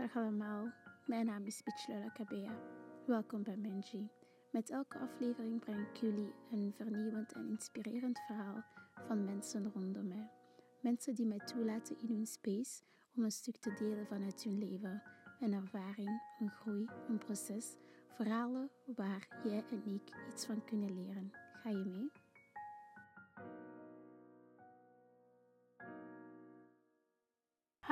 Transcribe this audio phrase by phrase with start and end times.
[0.00, 0.72] Dag allemaal,
[1.06, 2.58] mijn naam is Bichlola Kabea.
[3.06, 4.08] Welkom bij Menji.
[4.50, 8.64] Met elke aflevering breng ik jullie een vernieuwend en inspirerend verhaal
[9.06, 10.30] van mensen rondom mij.
[10.80, 12.82] Mensen die mij toelaten in hun space
[13.16, 15.02] om een stuk te delen vanuit hun leven,
[15.40, 17.76] een ervaring, een groei, een proces,
[18.14, 21.30] verhalen waar jij en ik iets van kunnen leren.
[21.52, 22.10] Ga je mee?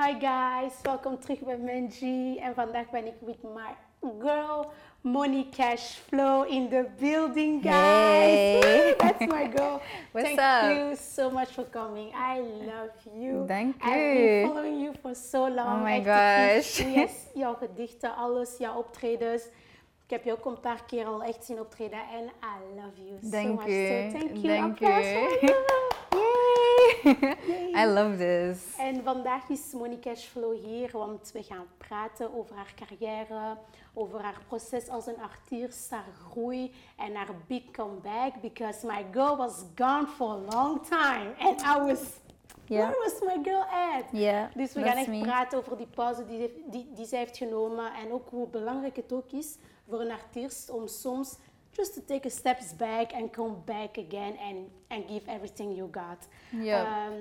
[0.05, 3.75] Hi guys, welkom terug bij Menji en vandaag ben ik met my
[4.19, 7.73] girl Money Cash Flow in the building guys.
[7.73, 8.93] Hey.
[8.97, 9.81] That's my girl.
[10.13, 10.77] What's Thank up?
[10.77, 12.13] you so much for coming.
[12.13, 13.45] I love you.
[13.45, 15.79] Dank I've been following you for so long.
[15.79, 16.79] Oh my gosh.
[16.79, 19.43] Yes, jouw gedichten, alles, jouw optredens.
[20.05, 23.19] Ik heb je ook een paar keer al echt zien optreden en I love you
[23.23, 23.67] so Dank much.
[23.67, 24.11] u.
[24.11, 24.47] So thank you.
[24.47, 25.53] Dank Applaus u.
[27.03, 28.75] I love this.
[28.77, 33.57] En vandaag is Monique Cashflow hier, want we gaan praten over haar carrière,
[33.93, 38.41] over haar proces als een artiest, haar groei en haar big comeback.
[38.41, 41.99] Because my girl was gone for a long time and I was,
[42.65, 42.77] Ja.
[42.89, 43.61] where was my girl
[43.95, 44.03] at?
[44.11, 45.21] Ja, Dus we gaan echt me.
[45.21, 49.13] praten over die pauze die, die, die zij heeft genomen en ook hoe belangrijk het
[49.13, 51.37] ook is voor een artiest om soms
[51.79, 55.89] just to take a steps back and come back again and, and give everything you
[55.91, 56.27] got.
[56.63, 56.77] Ja.
[56.83, 57.13] Ehm,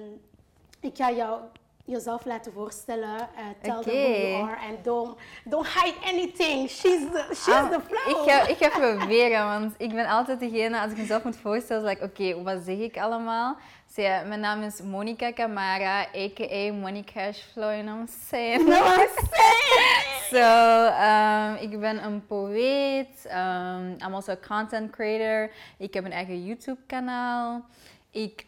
[0.81, 1.41] ik ga jou
[1.85, 3.19] jezelf laten voorstellen.
[3.21, 6.69] eh tell them who you are and don't, don't hide anything.
[6.69, 8.25] She's the, she's Ah, the flow.
[8.25, 11.83] ik, ga, ik ga proberen, want ik ben altijd degene, als ik mezelf moet voorstellen,
[11.85, 13.57] is like, oké, wat zeg ik allemaal?
[13.95, 16.73] So, mijn naam is Monica Camara, a.k.a.
[16.73, 18.69] Money Cash Flow, you know what I'm saying?
[18.69, 20.18] No, I'm saying.
[20.31, 23.27] So, um, ik ben een poëet.
[23.27, 25.51] Um, I'm also a content creator.
[25.79, 27.65] Ik heb een eigen YouTube-kanaal.
[28.11, 28.47] Ik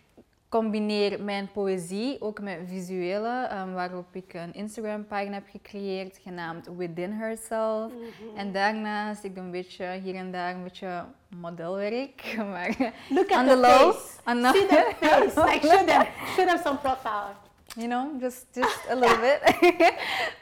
[0.49, 7.13] combineer mijn poëzie ook met visuele, um, waarop ik een Instagram-pagina heb gecreëerd, genaamd Within
[7.13, 7.93] Herself.
[8.37, 12.35] En daarnaast, ik doe een beetje hier en daar een beetje modelwerk.
[12.51, 12.77] Maar
[13.09, 14.17] Look at on the low, face.
[14.25, 15.53] the- See the face.
[15.53, 16.07] Like show them,
[16.37, 17.35] show them some profile.
[17.77, 19.41] You know, just, just a little bit.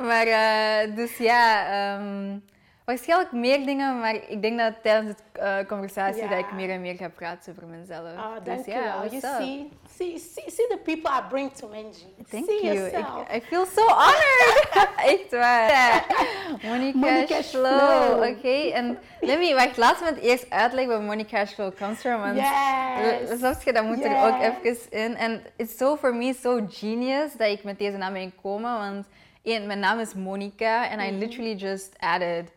[0.09, 2.39] maar eh, dus ja, ehm,
[2.89, 6.81] waarschijnlijk meer dingen, maar ik denk dat tijdens de eh, conversatie dat ik meer en
[6.81, 8.13] meer ga praten over mezelf.
[8.13, 8.99] Oh, dus thank ja, you.
[8.99, 12.07] what's You see, see, see, see the people I bring to Menji.
[12.31, 12.75] Thank see you.
[12.75, 13.35] yourself.
[13.35, 14.89] I feel so honored.
[15.15, 16.05] Echt waar.
[17.43, 17.43] Flow.
[17.43, 18.29] flow.
[18.31, 22.01] Oké, en let me, wacht, laten we het eerst uitleggen waar money cash flow comes
[22.01, 22.21] from.
[22.21, 23.39] Want Yes.
[23.39, 24.53] Snap je, dat moet er ook Yes.
[24.63, 25.17] even in.
[25.17, 28.79] En it's so for me so genius dat ik met deze naam ben gekomen.
[28.79, 29.07] Want
[29.43, 32.57] één, mijn naam is Monica en I literally just added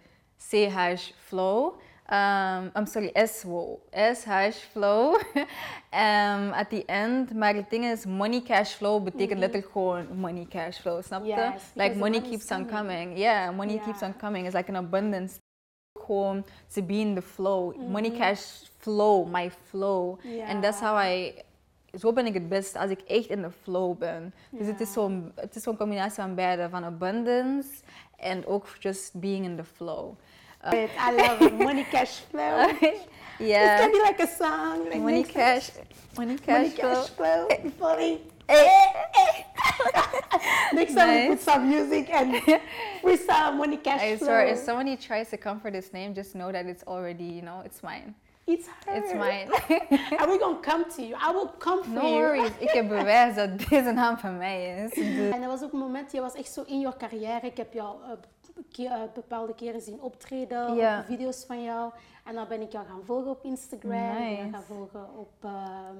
[0.49, 1.73] C hash flow.
[2.09, 5.15] Um, I'm sorry, S wow, S hash flow
[5.93, 7.33] um, at the end.
[7.33, 11.27] Maar het ding is, money cash flow betekent letterlijk gewoon money cash flow, snap je?
[11.29, 13.17] Yes, like money keeps on coming.
[13.17, 13.83] Yeah, money Yeah.
[13.85, 14.45] keeps on coming.
[14.45, 15.39] It's like an abundance
[16.05, 17.73] gewoon to be in the flow.
[17.89, 18.41] Money cash
[18.77, 20.19] flow, my flow.
[20.23, 20.45] Ja.
[20.47, 21.33] And that's how I...
[21.99, 24.33] Zo ben ik het best als ik echt in de flow ben.
[24.49, 26.69] Dus het is zo'n het is zo'n combinatie van beide.
[26.69, 27.69] Van abundance
[28.21, 30.17] en ook just being in the flow.
[30.63, 30.87] Uh.
[30.97, 31.53] I love it.
[31.67, 32.67] Money cash flow.
[32.81, 33.07] It
[33.39, 33.79] yeah.
[33.79, 34.85] can be like a song.
[34.89, 35.71] Like Money cash,
[36.15, 36.93] money cash Money flow.
[36.93, 37.47] cash flow.
[37.79, 38.21] Funny.
[40.73, 42.33] Next time we put some music and
[43.01, 44.27] freestyle money cash I flow.
[44.27, 47.41] swear, if somebody tries to come for this name, just know that it's already, you
[47.41, 48.13] know, it's mine.
[48.45, 48.95] It's her.
[48.95, 49.47] It's mine.
[50.17, 51.15] and we're gonna come to you.
[51.29, 52.11] I will come for no you.
[52.13, 52.51] worries.
[52.59, 54.93] Ik heb bewijs dat deze naam van mij is.
[55.15, 57.47] Dus- En dat was ook een moment, je was echt zo in je carrière.
[57.47, 61.91] Ik heb jou eh, eh, bepaalde keren zien optreden, video's van jou.
[62.25, 64.47] En dan ben ik jou gaan volgen op Instagram, Nice.
[64.51, 65.95] gaan volgen op, ehm,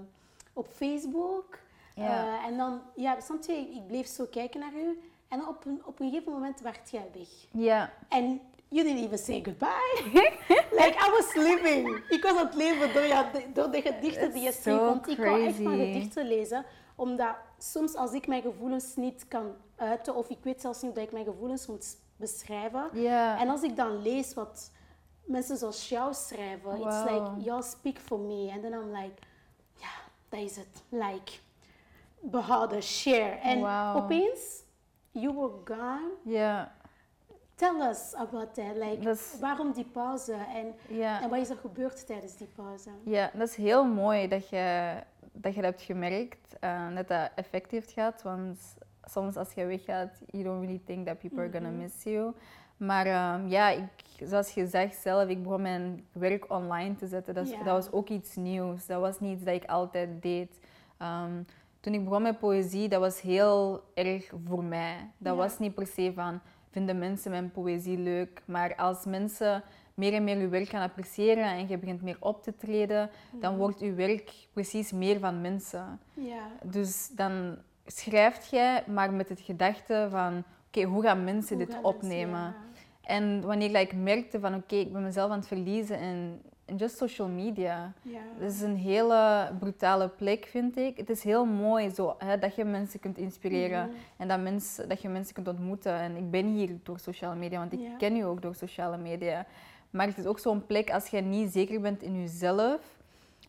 [0.54, 1.58] op Facebook.
[1.96, 5.00] Eh, en dan, ja, snap je, ik bleef zo kijken naar u.
[5.28, 7.28] En dan op een, op een gegeven moment werd jij weg.
[7.52, 7.90] Ja.
[8.10, 10.02] En you didn't even say goodbye.
[10.82, 12.04] like I was living.
[12.10, 14.78] Ik was aan het leven door, jou, door de gedichten die je schreef.
[14.78, 16.66] so Want ik hou echt van gedichten lezen.
[16.96, 21.04] Omdat soms als ik mijn gevoelens niet kan uiten, of ik weet zelfs niet dat
[21.04, 22.90] ik mijn gevoelens moet beschrijven.
[23.38, 24.72] En als ik dan lees wat
[25.26, 28.50] mensen zoals jou schrijven, it's like, y'all speak for me.
[28.52, 29.22] En dan I'm like,
[29.76, 29.90] ja,
[30.30, 30.84] dat is het.
[30.90, 31.32] Like,
[32.20, 33.36] behouden, share.
[33.36, 33.96] En Wow.
[34.04, 34.64] opeens,
[35.12, 36.12] you were gone.
[36.24, 36.76] Ja.
[37.62, 38.76] Tell us about that.
[38.76, 40.74] Like, Dat is- waarom die pauze en,
[41.22, 42.90] en wat is er gebeurd tijdens die pauze?
[43.04, 44.94] Ja, dat is heel mooi dat je
[45.34, 46.40] dat, je dat hebt gemerkt.
[46.60, 48.22] eh, dat dat effect heeft gehad.
[48.22, 48.60] Want
[49.04, 52.34] soms als je weggaat, you don't really think that people are gonna miss you.
[52.78, 53.90] Maar ehm, ja, ik,
[54.28, 57.34] zoals je zegt zelf, ik begon mijn werk online te zetten.
[57.34, 58.86] Dat, dat was ook iets nieuws.
[58.86, 60.60] Dat was niet iets dat ik altijd deed.
[60.98, 61.44] Ehm,
[61.80, 65.12] toen ik begon met poëzie, dat was heel erg voor mij.
[65.18, 66.40] Dat was niet per se van
[66.72, 68.42] vinden mensen mijn poëzie leuk.
[68.46, 69.64] Maar als mensen
[69.94, 73.10] meer en meer je werk gaan appreciëren en je begint meer op te treden,
[73.40, 76.00] dan wordt je werk precies meer van mensen.
[76.14, 76.48] Ja.
[76.64, 81.74] Dus dan schrijft jij, maar met het gedachte van, oké, hoe gaan mensen Hoe dit
[81.74, 82.40] gaan mensen- opnemen?
[82.40, 82.56] ja.
[83.02, 86.42] En wanneer ik merkte van, oké, ik ben mezelf aan het verliezen in
[86.76, 87.94] just social media.
[88.02, 88.20] Ja.
[88.38, 90.98] Het is een hele brutale plek, vind ik.
[90.98, 93.96] Het is heel mooi zo, hè, dat je mensen kunt inspireren Mhm.
[94.18, 95.94] en dat, mensen, dat je mensen kunt ontmoeten.
[95.94, 97.96] En ik ben hier door sociale media, want ik Ja.
[97.98, 99.46] ken je ook door sociale media.
[99.90, 102.80] Maar het is ook zo'n plek als je niet zeker bent in jezelf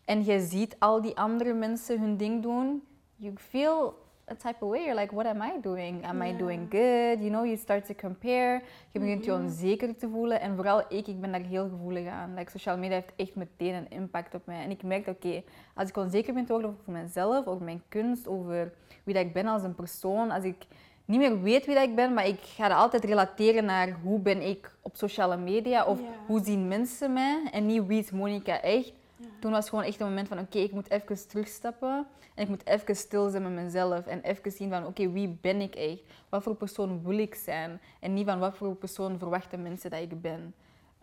[0.05, 2.83] en je ziet al die andere mensen hun ding doen,
[3.15, 4.01] you feel
[4.37, 4.83] type of way.
[4.83, 6.05] You're like, what am I doing?
[6.05, 6.37] Am I Ja.
[6.37, 7.19] doing good?
[7.19, 8.61] You know, you start to compare.
[8.91, 9.41] Je begint je Mhm.
[9.43, 10.41] onzeker te voelen.
[10.41, 12.33] En vooral ik, ik ben daar heel gevoelig aan.
[12.35, 14.63] Like, social media heeft echt meteen een impact op mij.
[14.63, 15.43] En ik merk, oké,
[15.75, 19.33] als ik onzeker ben te worden over mezelf, over mijn kunst, over wie dat ik
[19.33, 20.65] ben als een persoon, als ik
[21.05, 24.19] niet meer weet wie dat ik ben, maar ik ga dat altijd relateren naar hoe
[24.19, 28.61] ben ik op sociale media of hoe zien mensen mij en niet wie is Monica
[28.61, 28.93] echt.
[29.39, 32.49] Toen was het gewoon echt een moment van oké, ik moet even terugstappen en ik
[32.49, 36.01] moet even stil zijn met mezelf en even zien van oké, wie ben ik echt?
[36.29, 37.81] Wat voor persoon wil ik zijn?
[37.99, 40.53] En niet van wat voor persoon verwachten mensen dat ik ben.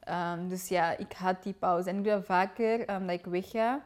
[0.00, 3.24] Ehm, dus ja, ik had die pauze en ik doe dat vaker, ehm, dat ik
[3.24, 3.84] wegga.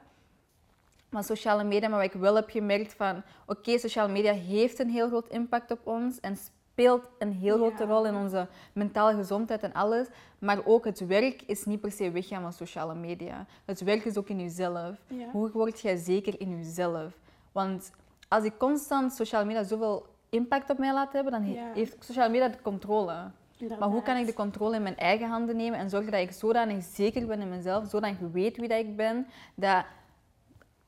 [1.09, 4.91] Maar sociale media, maar wat ik wel heb gemerkt van, oké, sociale media heeft een
[4.91, 6.37] heel groot impact op ons en
[6.75, 7.67] speelt een heel Ja.
[7.67, 10.07] grote rol in onze mentale gezondheid en alles.
[10.39, 13.47] Maar ook het werk is niet per se weggaan van sociale media.
[13.65, 14.97] Het werk is ook in jezelf.
[15.07, 15.27] Ja.
[15.33, 17.19] Hoe word jij zeker in jezelf?
[17.53, 17.91] Want
[18.29, 21.73] als ik constant sociale media zoveel impact op mij laat hebben, dan he- Ja.
[21.75, 23.31] heeft sociale media de controle.
[23.79, 26.33] Maar hoe kan ik de controle in mijn eigen handen nemen en zorgen dat ik
[26.33, 29.85] zodanig zeker ben in mezelf, zodanig weet wie dat ik ben, dat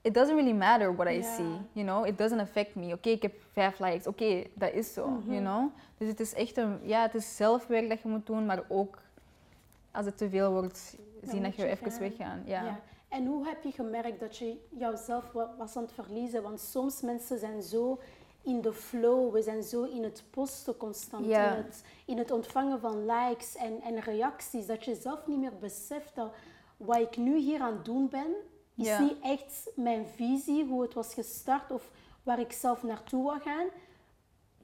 [0.06, 2.06] it doesn't really matter what I see, you know?
[2.06, 2.92] It doesn't affect me.
[2.92, 4.06] Oké, ik heb vijf likes.
[4.06, 5.70] Oké, dat is zo, you know?
[5.98, 8.98] Dus het is echt een, ja, het is zelfwerk dat je moet doen, maar ook
[9.90, 12.00] als het te veel wordt, Dan zien dat je je even gaan.
[12.00, 12.42] weggaan.
[12.46, 12.64] Ja.
[12.64, 12.80] Ja.
[13.08, 16.42] En hoe heb je gemerkt dat je jouzelf wa- was aan het verliezen?
[16.42, 17.98] Want soms mensen zijn zo
[18.42, 21.50] in de flow, we zijn zo in het posten constant, Ja.
[21.50, 25.52] in, het, in het ontvangen van likes en, en reacties, dat je zelf niet meer
[25.60, 26.32] beseft dat
[26.76, 28.26] wat ik nu hier aan het doen ben,
[28.76, 29.00] is Ja.
[29.00, 31.90] niet echt mijn visie, hoe het was gestart of
[32.22, 33.66] waar ik zelf naartoe wil gaan.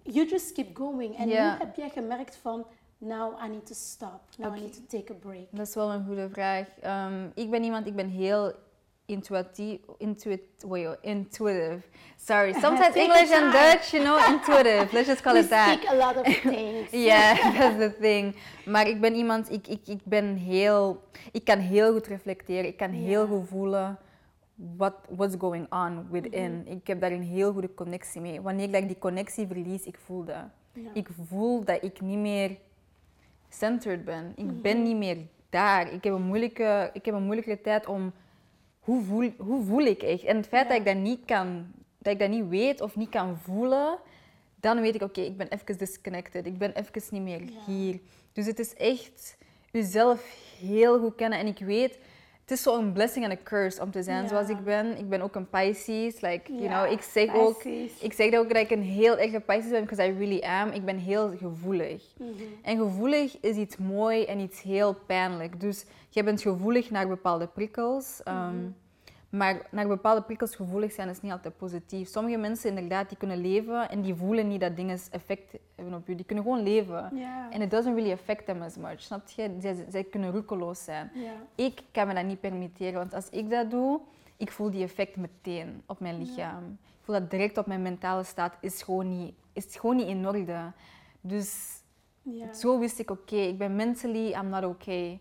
[0.03, 1.17] You just keep going.
[1.17, 1.49] En Ja.
[1.57, 2.67] hoe heb jij gemerkt van,
[2.99, 4.57] now I need to stop, now Oké.
[4.59, 5.47] I need to take a break?
[5.51, 6.69] Dat is wel een goede vraag.
[6.81, 8.53] Ehm, ik ben iemand, ik ben heel
[9.13, 11.81] intuïtief, intuit, wait, intuitive.
[12.17, 13.53] Sorry, sometimes English and.
[13.53, 14.93] Dutch, you know, intuitive.
[14.93, 15.79] Let's just call it that.
[15.79, 16.91] speak a lot of things.
[16.91, 18.35] Ja, that's the thing.
[18.65, 22.67] Maar ik ben iemand, ik, ik, ik ben heel, ik kan heel goed reflecteren.
[22.67, 23.99] Ik kan heel goed voelen
[24.77, 26.63] what, what's going on within.
[26.67, 28.41] Ik heb daar een heel goede connectie mee.
[28.41, 30.45] Wanneer ik die connectie verlies, ik voel dat.
[30.95, 32.57] Ik voel dat ik niet meer
[33.49, 34.33] centered ben.
[34.37, 34.61] Ik Mhm.
[34.61, 35.17] ben niet meer
[35.51, 35.93] daar.
[35.93, 38.13] Ik heb een moeilijke, ik heb een moeilijke tijd om
[38.83, 40.23] hoe voel, hoe voel ik echt.
[40.25, 40.69] En het feit Ja.
[40.69, 41.67] dat ik dat niet kan,
[41.99, 43.99] dat ik dat niet weet of niet kan voelen,
[44.57, 46.47] dan weet ik, oké, ik ben even disconnected.
[46.47, 47.65] Ik ben even niet meer Ja.
[47.67, 48.01] hier.
[48.33, 49.37] Dus het is echt
[49.71, 51.39] jezelf heel goed kennen.
[51.39, 51.99] En ik weet,
[52.43, 54.29] het is zo'n blessing en een curse om te zijn Ja.
[54.29, 54.99] zoals ik ben.
[54.99, 56.21] Ik ben ook een Pisces.
[56.21, 57.65] Like, you know, ik zeg ook,
[58.01, 60.69] ik zeg ook dat ik een heel erge Pisces ben, because I really am.
[60.71, 62.03] Ik ben heel gevoelig.
[62.19, 62.29] Mhm.
[62.63, 65.61] En gevoelig is iets mooi en iets heel pijnlijk.
[65.61, 68.21] Dus je bent gevoelig naar bepaalde prikkels.
[68.25, 68.55] ehm,
[69.33, 72.09] Maar naar bepaalde prikkels gevoelig zijn is niet altijd positief.
[72.09, 76.07] Sommige mensen inderdaad, die kunnen leven en die voelen niet dat dingen effect hebben op
[76.07, 76.15] je.
[76.15, 77.13] Die kunnen gewoon leven.
[77.51, 79.01] En it doesn't really affect them as much.
[79.01, 79.57] Snap je?
[79.61, 81.11] Zij, zij kunnen roekeloos zijn.
[81.55, 84.01] Ik kan me dat niet permitteren, want als ik dat doe,
[84.37, 86.79] ik voel die effect meteen op mijn lichaam.
[86.83, 90.29] Ik voel dat direct op mijn mentale staat is gewoon niet, is gewoon niet in
[90.29, 90.73] orde.
[91.21, 91.81] Dus
[92.53, 95.21] zo wist ik, oké, ik ben mentally, I'm not okay.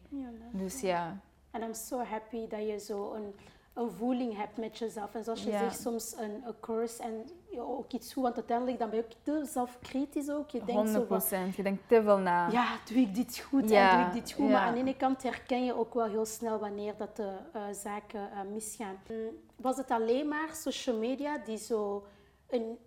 [0.51, 1.19] Dus ja.
[1.51, 3.33] En I'm so happy dat je zo een,
[3.73, 5.13] een voeling hebt met jezelf.
[5.15, 5.57] En zoals je Ja.
[5.59, 8.23] zegt, soms een, een curse en ook iets goed.
[8.23, 10.49] Want uiteindelijk dan ben je ook te zelfkritisch ook.
[10.49, 12.49] Je denkt zo 100 van, Je denkt te veel na.
[12.49, 14.45] ja, doe ik dit goed Ja, en doe ik dit goed.
[14.45, 14.51] ja.
[14.51, 17.61] Maar aan de ene kant herken je ook wel heel snel wanneer dat de eh,
[17.71, 19.01] zaken eh, misgaan.
[19.09, 19.17] Mm,
[19.55, 22.05] Was het alleen maar social media die zo
[22.49, 22.77] een,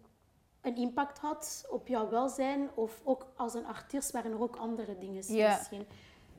[0.60, 2.68] een impact had op jouw welzijn?
[2.74, 5.86] Of ook als een artiest waren er ook andere dingen misschien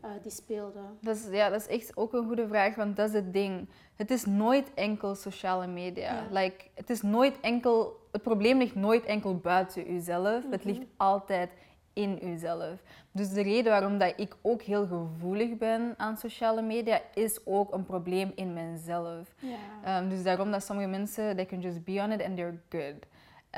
[0.05, 0.97] eh, die speelden?
[1.01, 3.69] Dat is, ja, dat is echt ook een goede vraag, want dat is het ding.
[3.95, 6.13] Het is nooit enkel sociale media.
[6.13, 6.27] Ja.
[6.41, 10.43] Like, het, is nooit enkel, het probleem ligt nooit enkel buiten jezelf.
[10.51, 10.67] Het Mhm.
[10.67, 11.50] ligt altijd
[11.93, 12.83] in jezelf.
[13.12, 17.74] Dus de reden waarom dat ik ook heel gevoelig ben aan sociale media, is ook
[17.74, 19.35] een probleem in mezelf.
[19.39, 20.01] Ja.
[20.01, 22.95] Um, dus daarom dat sommige mensen, they can just be on it and they're good.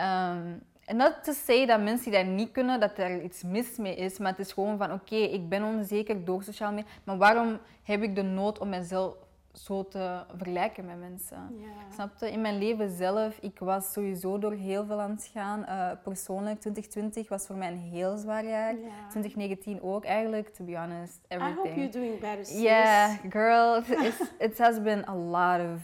[0.05, 3.77] Um, En not to say dat mensen die dat niet kunnen, dat er iets mis
[3.77, 4.17] mee is.
[4.17, 6.89] Maar het is gewoon van, oké, ik ben onzeker door sociaal media.
[7.03, 9.15] Maar waarom heb ik de nood om mezelf
[9.53, 11.37] zo te vergelijken met mensen?
[11.59, 11.93] Ja.
[11.93, 12.31] Snap je?
[12.31, 15.65] In mijn leven zelf, ik was sowieso door heel veel aan het gaan.
[15.65, 18.73] Eh, persoonlijk, 2020 was voor mij een heel zwaar jaar.
[18.73, 19.07] Ja.
[19.09, 21.19] 2019 ook eigenlijk, to be honest.
[21.31, 21.75] I hope Everything.
[21.75, 22.45] you're doing better.
[22.45, 22.61] sis.
[22.61, 23.77] Yeah, girl,
[24.07, 25.81] it's, it has been a lot of,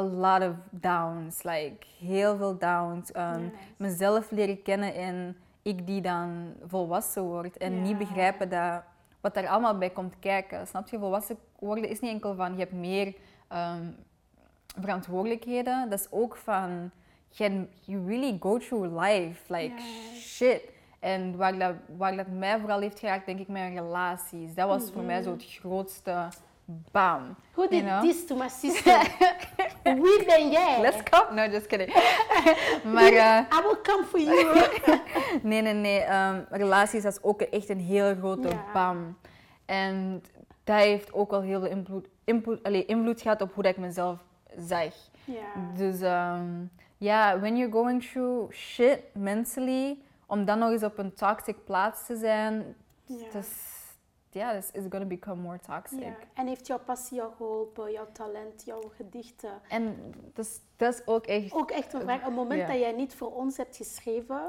[0.00, 1.42] a lot of downs.
[1.42, 3.10] Like, heel veel downs.
[3.16, 3.52] Um.
[3.76, 7.56] Mezelf leren kennen en ik die dan volwassen word.
[7.56, 8.82] En niet begrijpen dat,
[9.20, 10.66] wat daar allemaal bij komt kijken.
[10.66, 10.98] Snap je?
[10.98, 13.14] Volwassen worden is niet enkel van, je hebt meer
[13.48, 13.84] ehm,
[14.80, 15.90] verantwoordelijkheden.
[15.90, 16.90] Dat is ook van,
[17.28, 19.52] je, you really go through life.
[19.54, 20.36] Like, Yes.
[20.36, 20.62] shit.
[20.98, 24.54] En waar dat, waar dat mij vooral heeft geraakt, denk ik, mijn relaties.
[24.54, 26.28] Dat was voor mij zo het grootste
[26.92, 27.36] bam.
[27.54, 28.00] Who did you know?
[28.02, 28.98] this to my sister?
[29.84, 30.80] Wie ben jij?
[30.80, 31.34] Let's go.
[31.34, 31.92] No, just kidding.
[32.94, 34.60] maar eh, I will come for you.
[35.42, 36.00] nee, nee, nee.
[36.00, 39.16] ehm, relaties, dat is ook echt een heel grote bam.
[39.66, 40.22] En
[40.64, 43.78] dat heeft ook wel heel veel invloed, invloed, allee, invloed gehad op hoe dat ik
[43.78, 44.18] mezelf
[44.58, 44.92] zag.
[45.24, 45.72] ja.
[45.76, 46.44] Dus ehm,
[46.96, 52.06] ja, when you're going through shit mentally, om dan nog eens op een toxic plaats
[52.06, 52.74] te zijn,
[53.04, 53.24] Ja.
[53.32, 53.69] dat is,
[54.30, 56.02] ja, dat is it's gonna become more toxic.
[56.02, 56.16] Ja.
[56.34, 59.60] En heeft jouw passie jou geholpen, jouw talent, jouw gedichten?
[59.68, 61.52] En dat is, dat is ook echt...
[61.52, 62.18] Ook echt een vraag.
[62.18, 64.40] Op het moment dat jij niet voor ons hebt geschreven,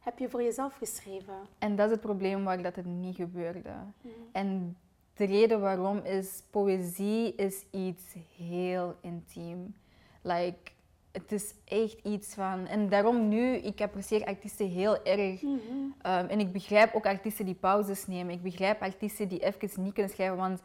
[0.00, 1.34] heb je voor jezelf geschreven.
[1.58, 3.74] En dat is het probleem waar dat het niet gebeurde.
[4.00, 4.12] Mm.
[4.32, 4.76] En
[5.14, 9.74] de reden waarom is, poëzie is iets heel intiem.
[10.22, 10.72] Like,
[11.22, 12.66] het is echt iets van...
[12.66, 15.42] En daarom nu, ik apprecieer artiesten heel erg.
[15.42, 15.58] Mhm.
[16.02, 18.34] Ehm, en ik begrijp ook artiesten die pauzes nemen.
[18.34, 20.36] Ik begrijp artiesten die even niet kunnen schrijven.
[20.36, 20.60] Want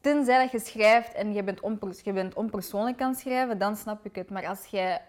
[0.00, 3.76] tenzij dat je schrijft en je bent, onpers- je bent onpersoonlijk aan het schrijven, dan
[3.76, 4.30] snap ik het.
[4.30, 5.00] Maar als jij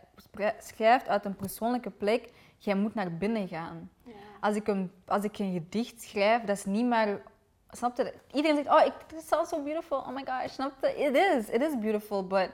[0.59, 3.89] schrijft uit een persoonlijke plek, jij moet naar binnen gaan.
[4.03, 4.13] Ja.
[4.39, 7.21] Als ik een, als ik een gedicht schrijf, dat is niet maar...
[7.71, 8.13] Snap je?
[8.33, 9.97] Iedereen zegt, oh, ik, it sounds so beautiful.
[9.97, 10.87] Oh my gosh, snap je?
[10.87, 11.49] It is.
[11.49, 12.49] It is beautiful, but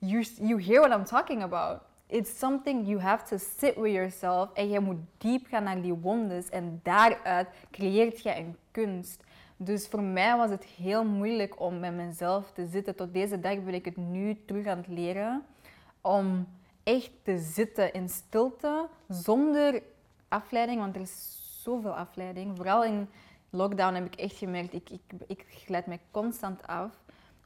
[0.00, 1.82] you, you hear what I'm talking about.
[2.08, 4.52] It's something you have to sit with yourself.
[4.52, 6.48] En je moet diep gaan naar die wondes.
[6.48, 9.22] En daaruit creëert je een kunst.
[9.56, 12.96] Dus voor mij was het heel moeilijk om met mezelf te zitten.
[12.96, 15.44] Tot deze dag ben ik het nu terug aan het leren.
[16.00, 16.48] Om
[16.82, 19.82] echt te zitten in stilte, zonder
[20.28, 20.80] afleiding.
[20.80, 22.56] Want er is zoveel afleiding.
[22.56, 23.08] Vooral in
[23.50, 26.99] lockdown heb ik echt gemerkt, ik, ik, ik glijd mij constant af.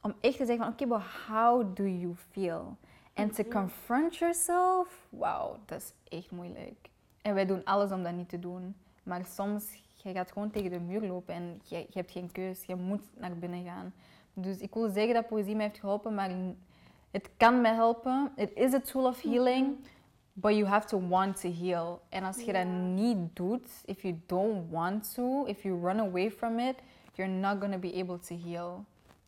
[0.05, 2.77] Om echt te zeggen van, oké, but how do you feel?
[3.13, 6.89] En to confront yourself, wauw, dat is echt moeilijk.
[7.21, 8.75] En wij doen alles om dat niet te doen.
[9.03, 9.63] Maar soms,
[9.95, 12.63] je gaat gewoon tegen de muur lopen en je, je hebt geen keus.
[12.65, 13.93] Je moet naar binnen gaan.
[14.33, 16.31] Dus ik wil zeggen dat poëzie mij heeft geholpen, maar
[17.11, 18.31] het kan mij helpen.
[18.35, 19.77] It is a tool of healing.
[20.33, 22.01] But you have to want to heal.
[22.09, 26.31] En als je dat niet doet, if you don't want to, if you run away
[26.31, 26.75] from it,
[27.13, 28.85] you're not going to be able to heal.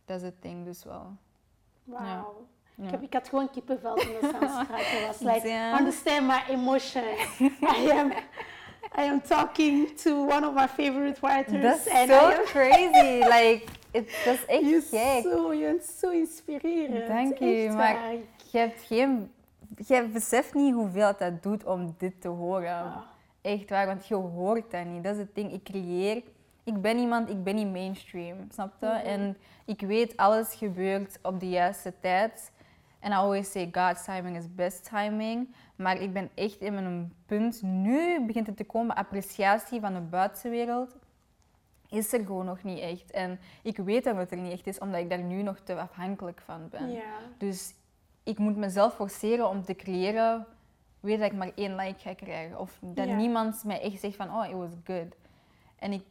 [0.08, 1.06] That's the thing dus wel.
[1.84, 2.46] Wauw.
[2.76, 2.84] Ja.
[2.84, 5.20] Ik, heb, ik had gewoon kippenvel toen het aan het was.
[5.20, 7.04] Like, understand my emotion.
[7.78, 8.12] I am,
[8.98, 11.62] I am talking to one of my favorite writers.
[11.62, 13.18] Dat is and I am- crazy.
[13.36, 13.62] Like,
[13.92, 15.32] it, dat is echt Je gek.
[15.32, 17.08] zo, je bent zo inspirerend.
[17.08, 18.12] Dank je, maar-.
[18.52, 19.32] Je hebt geen...
[19.88, 22.76] Je beseft niet hoeveel het dat doet om dit te horen.
[22.84, 22.98] Ah.
[23.42, 25.04] Echt waar, want je hoort dat niet.
[25.04, 25.52] Dat is het ding.
[25.54, 26.22] Ik creëer...
[26.68, 28.86] Ik ben iemand, ik ben niet mainstream, snap je?
[28.86, 28.96] Mhm.
[28.96, 32.52] En ik weet, alles gebeurt op de juiste tijd.
[33.00, 35.56] En I always say, God's timing is best timing.
[35.76, 40.00] Maar ik ben echt in een punt, nu begint het te komen, appreciatie van de
[40.00, 40.96] buitenwereld
[41.90, 43.12] is er gewoon nog niet echt.
[43.12, 45.80] En ik weet dat het er niet echt is, omdat ik daar nu nog te
[45.80, 47.02] afhankelijk van ben.
[47.38, 47.74] Dus
[48.24, 50.46] ik moet mezelf forceren om te creëren,
[51.00, 52.60] weet dat ik maar één like ga krijgen.
[52.60, 55.16] Of dat niemand mij echt zegt van, oh, it was good.
[55.76, 56.04] En ik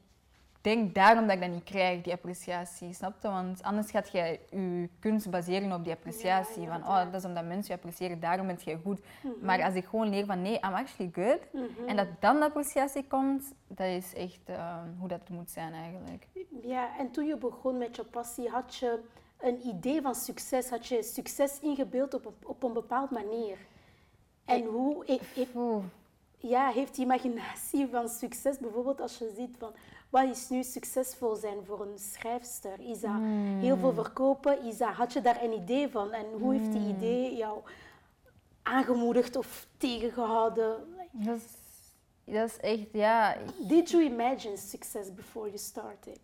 [0.66, 3.28] denk daarom dat ik dat niet krijg, die appreciatie, snap je?
[3.28, 6.62] Want anders gaat jij je kunst baseren op die appreciatie.
[6.62, 9.00] Ja, van, oh, dat is omdat mensen je appreciëren, daarom ben je goed.
[9.23, 9.32] Mhm.
[9.46, 11.40] Maar als ik gewoon leer van, nee, I'm actually good.
[11.52, 11.88] Mhm.
[11.88, 16.26] En dat dan de appreciatie komt, dat is echt eh, hoe dat moet zijn eigenlijk.
[16.62, 19.00] Ja, en toen je begon met je passie, had je
[19.40, 20.70] een idee van succes?
[20.70, 23.56] Had je succes ingebeeld op, een- op een bepaald manier?
[24.44, 25.85] En hoe e- e- Oeh.
[26.38, 29.73] ja, heeft die imaginatie van succes, bijvoorbeeld als je ziet van
[30.16, 32.80] wat is nu succesvol zijn voor een schrijfster?
[32.80, 33.20] Is dat
[33.61, 34.62] heel veel verkopen?
[34.64, 36.12] Is dat, had je daar een idee van?
[36.12, 37.61] En hoe heeft die idee jou
[38.62, 40.76] aangemoedigd of tegengehouden?
[41.12, 41.44] Dat is,
[42.25, 46.20] dat is echt, ja, Did you imagine success before you started?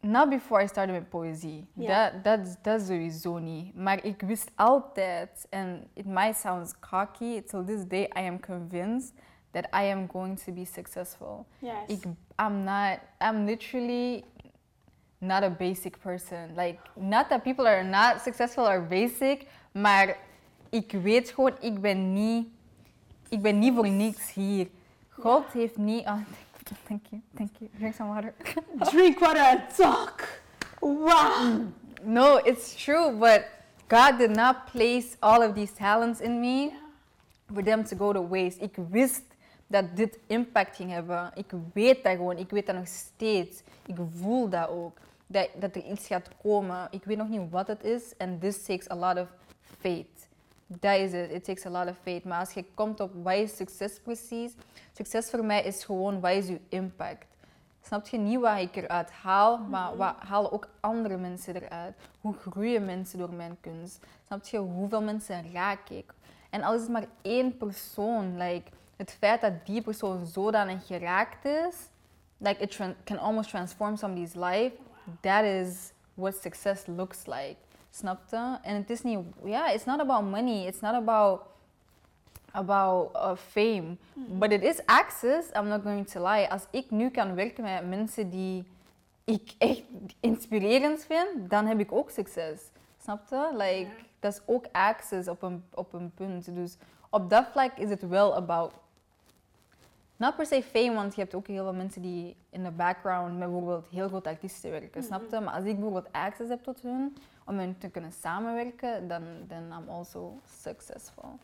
[0.00, 1.68] Not before I started met poëzie.
[1.74, 2.10] Ja.
[2.10, 3.74] Dat, dat, dat sowieso niet.
[3.74, 9.12] Maar ik wist altijd, en it might sound cocky, till this day I am convinced,
[9.54, 11.46] that I am going to be successful.
[11.62, 11.88] Yes.
[11.88, 12.04] Ik,
[12.38, 14.24] I'm not, I'm literally
[15.20, 16.54] not a basic person.
[16.56, 20.16] Like, not that people are not successful or basic, maar
[20.70, 22.46] ik weet gewoon, ik ben niet,
[23.28, 24.68] ik ben niet voor niks hier.
[25.10, 26.18] God heeft niet, oh,
[26.86, 27.70] thank you, thank you.
[27.78, 28.34] Drink some water.
[28.92, 30.28] Drink water and talk.
[30.80, 31.60] Wow.
[32.02, 33.44] No, it's true, but
[33.88, 36.72] God did not place all of these talents in me
[37.52, 38.60] for them to go to waste.
[38.60, 39.22] Ik wist
[39.74, 41.30] dat dit impact ging hebben.
[41.34, 42.36] Ik weet dat gewoon.
[42.36, 43.62] Ik weet dat nog steeds.
[43.86, 44.98] Ik voel dat ook.
[45.26, 46.88] Dat, dat er iets gaat komen.
[46.90, 48.14] Ik weet nog niet wat het is.
[48.18, 49.28] And this takes a lot of
[49.80, 50.28] faith.
[50.66, 51.30] Dat is het.
[51.30, 52.24] It takes a lot of faith.
[52.24, 54.52] Maar als je komt op wat is succes precies?
[54.92, 57.26] Succes voor mij is gewoon wat is je impact?
[57.82, 61.94] Snap je niet wat ik eruit haal, maar wat halen ook andere mensen eruit?
[62.20, 64.06] Hoe groeien mensen door mijn kunst?
[64.26, 66.12] Snap je hoeveel mensen raak ik?
[66.50, 71.44] En al is het maar één persoon, like, het feit dat die persoon zodanig geraakt
[71.44, 71.76] is,
[72.36, 74.72] like it can almost transform somebody's life,
[75.20, 77.56] that is what success looks like.
[77.90, 78.58] Snap je?
[78.62, 81.40] En het is niet, yeah, it's not about money, it's not about
[82.54, 83.96] about uh, fame.
[84.14, 86.50] But it is access, I'm not going to lie.
[86.50, 88.64] Als ik nu kan werken met mensen die
[89.24, 89.82] ik echt
[90.20, 92.60] inspirerend vind, dan heb ik ook succes.
[93.02, 93.50] Snap je?
[93.52, 96.54] Like, dat is ook access op een, op een punt.
[96.54, 96.76] Dus
[97.10, 98.72] op dat vlak is het wel about...
[100.16, 103.38] Not per se fame, want je hebt ook heel veel mensen die in de background
[103.38, 105.02] met bijvoorbeeld heel grote artiesten werken.
[105.02, 105.40] Snap je?
[105.40, 107.16] Maar als ik bijvoorbeeld access heb tot hun,
[107.46, 111.38] om hen te kunnen samenwerken, dan then I'm also successful.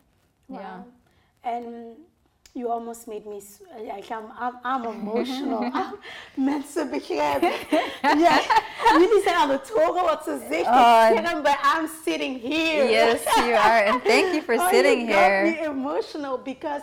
[0.45, 0.59] Wow.
[0.59, 0.85] Ja.
[1.41, 1.65] And
[2.53, 3.35] you almost made me,
[3.97, 5.71] ik ga, I'm, I'm emotional.
[6.35, 7.51] Mensen begrijpen.
[8.01, 8.39] Ja,
[8.91, 10.65] jullie zijn aan het horen wat ze zegt.
[10.67, 12.89] Oh, scherm, but I'm sitting here.
[12.89, 13.91] Yes, you are.
[13.91, 15.43] And thank you for Oh, sitting you here.
[15.43, 16.81] me emotional because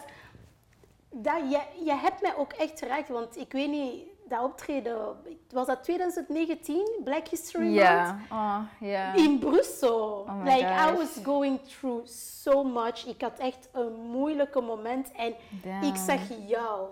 [1.23, 3.09] dat, je, je hebt mij ook echt geraakt.
[3.09, 5.17] Want ik weet niet, dat optreden,
[5.51, 7.79] was dat 2019, Black History Month?
[7.79, 8.15] Yeah.
[8.31, 9.17] Oh, yeah.
[9.17, 10.27] In Brussel.
[10.29, 13.07] Oh like, I was going through so much.
[13.07, 15.13] Ik had echt een moeilijke moment.
[15.13, 15.83] En Damn.
[15.83, 16.89] ik zag jou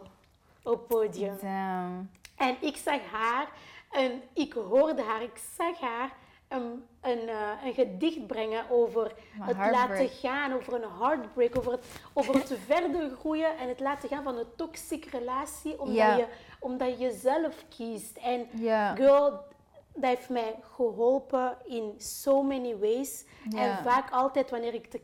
[0.63, 1.39] op podium.
[1.41, 2.11] Damn.
[2.37, 3.49] En ik zag haar
[3.91, 6.13] en ik hoorde haar, ik zag haar
[6.49, 9.73] een, een, eh, een gedicht brengen over het heartbreak.
[9.73, 14.23] laten gaan, over een heartbreak, over het, over het verder groeien en het laten gaan
[14.23, 16.27] van een toxic relatie, omdat, je,
[16.61, 18.17] omdat je jezelf kiest.
[18.17, 18.49] En
[18.95, 19.31] girl,
[19.95, 23.25] dat heeft mij geholpen in so many ways.
[23.57, 25.01] En vaak altijd wanneer ik te,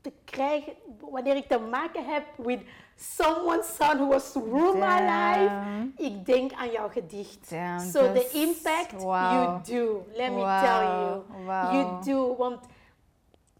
[0.00, 2.60] te krijgen, wanneer ik te maken heb with
[3.00, 5.52] someone's son who was to rule my life,
[5.96, 7.50] ik denk aan jouw gedicht.
[7.50, 9.32] Damn, so the impact wow.
[9.32, 11.22] you do, let me tell you.
[11.46, 11.72] Wow.
[11.72, 12.58] You do, want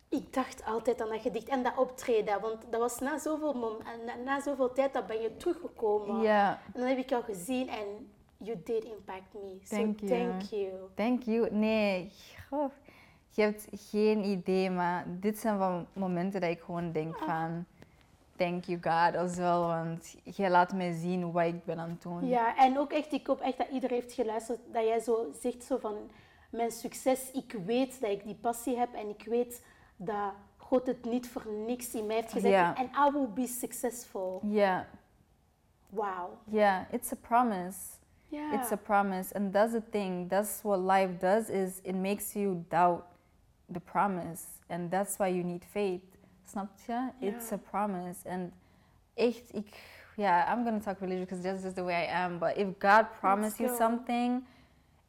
[0.09, 3.83] ik dacht altijd aan dat gedicht en dat optreden, want dat was na zoveel, mom-
[4.07, 6.23] na, na zoveel tijd dat ben je teruggekomen.
[6.23, 6.59] Ja.
[6.73, 9.59] En dan heb ik jou gezien en you did impact me.
[9.63, 10.11] So Thank you.
[10.11, 10.73] thank you.
[10.95, 11.49] Thank you.
[11.51, 12.13] Nee,
[12.49, 12.71] goh.
[13.31, 17.67] je hebt geen idee, maar dit zijn van momenten dat ik gewoon denk van...
[18.41, 22.03] Thank you God als wel, want jij laat mij zien wat ik ben aan het
[22.03, 22.27] doen.
[22.29, 25.65] Ja, en ook echt, ik hoop echt dat iedereen heeft geluisterd, dat jij zo zegt
[25.65, 25.97] zo van,
[26.51, 29.65] mijn succes, ik weet dat ik die passie heb en ik weet
[29.97, 32.77] dat God het niet voor niks in mij heeft gezet.
[32.77, 34.41] En I will be successful.
[34.45, 34.87] Ja,
[35.89, 36.31] Wow.
[36.45, 37.79] ja, it's a promise.
[38.29, 38.53] Ja.
[38.53, 40.29] It's a promise, and that's the thing.
[40.29, 41.49] That's what life does.
[41.49, 43.03] Is it makes you doubt
[43.73, 46.03] the promise, and that's why you need faith.
[46.51, 47.09] Snap je?
[47.19, 48.53] It's a promise, and
[49.15, 49.67] echt, ik,
[50.17, 52.39] yeah, I'm gonna talk religion because that's just the way I am.
[52.39, 54.45] But if God promised you something,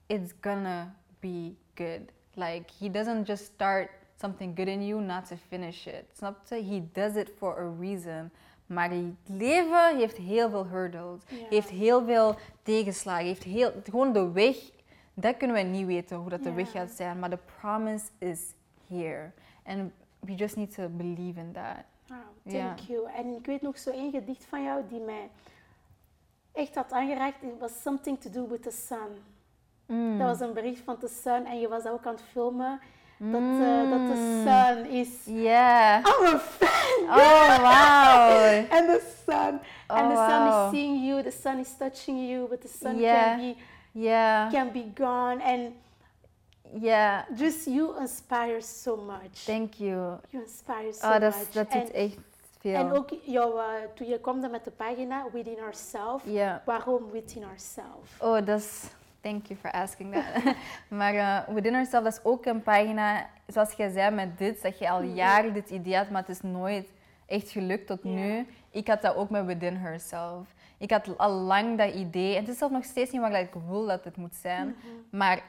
[0.08, 2.12] it's gonna be good.
[2.34, 6.06] Like He doesn't just start something good in you, not to finish it.
[6.14, 6.56] Snap je?
[6.56, 8.32] He does it for a reason.
[8.66, 14.32] Maar het leven heeft heel veel hurdles, heeft heel veel tegenslagen, heeft heel, gewoon de
[14.32, 14.56] weg,
[15.14, 18.54] dat kunnen we niet weten hoe dat de weg gaat zijn, maar de promise is
[18.88, 19.32] here.
[20.26, 21.86] We just need to believe in that.
[22.08, 22.66] Wow, Ja.
[22.66, 23.10] thank you.
[23.16, 25.30] En ik weet nog zo één gedicht van jou die mij
[26.54, 27.44] echt had aangeraakt.
[27.44, 29.24] It was something to do with the sun.
[29.86, 30.18] Mm.
[30.18, 32.80] Dat was een bericht van The Sun en je was ook aan het filmen.
[33.18, 33.42] Dat,
[33.90, 35.10] dat The Sun is...
[35.26, 36.06] Yeah.
[36.06, 37.04] I'm a fan!
[37.04, 38.66] Oh, wow.
[38.78, 39.60] and the sun.
[39.88, 40.66] and the sun wow.
[40.66, 43.24] is seeing you, the sun is touching you, but the sun Yeah.
[43.24, 43.56] can be
[43.94, 44.52] Yeah.
[44.52, 45.42] can be gone.
[45.44, 45.74] And
[46.80, 47.24] Yeah.
[47.38, 49.46] just you inspire so much.
[49.46, 50.20] Thank you.
[50.30, 51.52] you inspire so Oh, dat, much.
[51.52, 52.18] dat en, doet echt
[52.60, 52.76] veel.
[52.76, 56.24] en ook jouw, eh, toen je kwam met de pagina Within Ourselves.
[56.26, 56.62] Ja.
[56.66, 58.10] Waarom Within Ourselves?
[58.20, 58.84] Oh, dat is...
[59.22, 60.56] Thank you for asking that.
[61.00, 64.80] maar eh, Within Ourselves, dat is ook een pagina, zoals jij zei met dit, dat
[64.80, 66.88] je al jaren dit idee had, maar het is nooit
[67.26, 68.48] echt gelukt tot nu.
[68.72, 70.54] Ik had dat ook met Within Herself.
[70.78, 72.36] Ik had al lang dat idee.
[72.36, 74.68] En het is zelf nog steeds niet wat ik wil dat het moet zijn.
[74.68, 75.18] Mhm.
[75.18, 75.44] Maar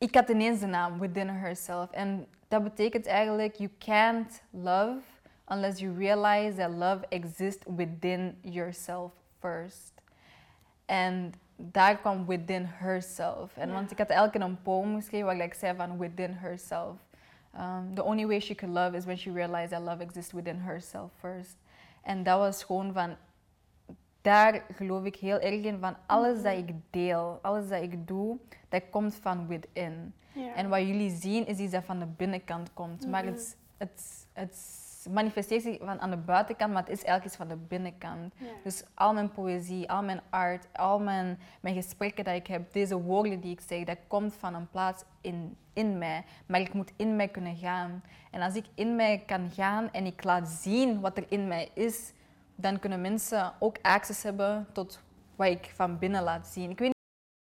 [0.00, 1.90] ik had ineens de naam Within Herself.
[1.90, 5.00] En dat betekent eigenlijk, you can't love
[5.46, 9.92] unless you realize that love exists within yourself first.
[10.86, 13.56] En daar kwam within herself.
[13.56, 16.96] En want ik had eigenlijk een poem geschreven waar ik zei van within herself.
[17.58, 20.58] Um, the only way she could love is when she realized that love exists within
[20.58, 21.56] herself first.
[22.02, 23.16] En dat was gewoon van,
[24.22, 28.36] daar geloof ik heel erg in van alles dat ik deel, alles dat ik doe,
[28.68, 30.14] dat komt van within.
[30.32, 30.54] Ja.
[30.54, 33.06] En wat jullie zien is iets dat van de binnenkant komt.
[33.08, 33.32] Maar Mhm.
[33.32, 37.48] het, het, het manifesteert zich van aan de buitenkant, maar het is eigenlijk iets van
[37.48, 38.34] de binnenkant.
[38.36, 38.46] Ja.
[38.64, 43.00] Dus al mijn poëzie, al mijn art, al mijn, mijn gesprekken dat ik heb, deze
[43.00, 46.24] woorden die ik zeg, dat komt van een plaats in, in mij.
[46.46, 48.02] Maar ik moet in mij kunnen gaan.
[48.30, 51.68] En als ik in mij kan gaan en ik laat zien wat er in mij
[51.74, 52.12] is,
[52.60, 55.00] dan kunnen mensen ook access hebben tot
[55.36, 56.70] wat ik van binnen laat zien.
[56.70, 56.96] Ik weet niet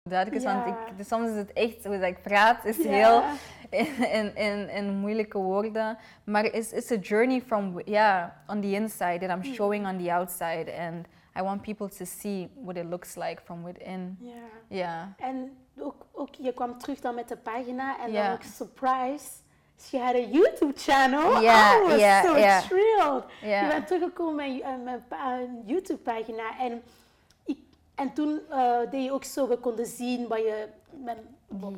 [0.06, 0.64] of het duidelijk is, Ja.
[0.64, 2.90] want ik, dus soms is het echt, hoe dat ik praat, is Ja.
[2.90, 3.24] heel
[3.70, 5.98] in, in, in, in moeilijke woorden.
[6.24, 9.54] Maar it's, it's a journey from, yeah, on the inside that I'm Hmm.
[9.54, 10.74] showing on the outside.
[10.80, 11.06] And
[11.40, 14.18] I want people to see what it looks like from within.
[14.20, 14.32] Ja.
[14.68, 15.14] Ja.
[15.18, 19.26] En ook, ook, je kwam terug dan met de pagina en dan ook surprise.
[19.82, 21.42] She had a YouTube channel.
[21.42, 22.34] Ja, I was ja, so
[22.68, 23.24] thrilled.
[23.42, 23.62] Ja.
[23.62, 26.84] Je bent teruggekomen met eh, met pa- een YouTube pagina en,
[27.46, 27.60] ik,
[27.96, 30.68] en toen eh, deed je ook zo, we konden zien wat je,
[31.04, 31.18] met,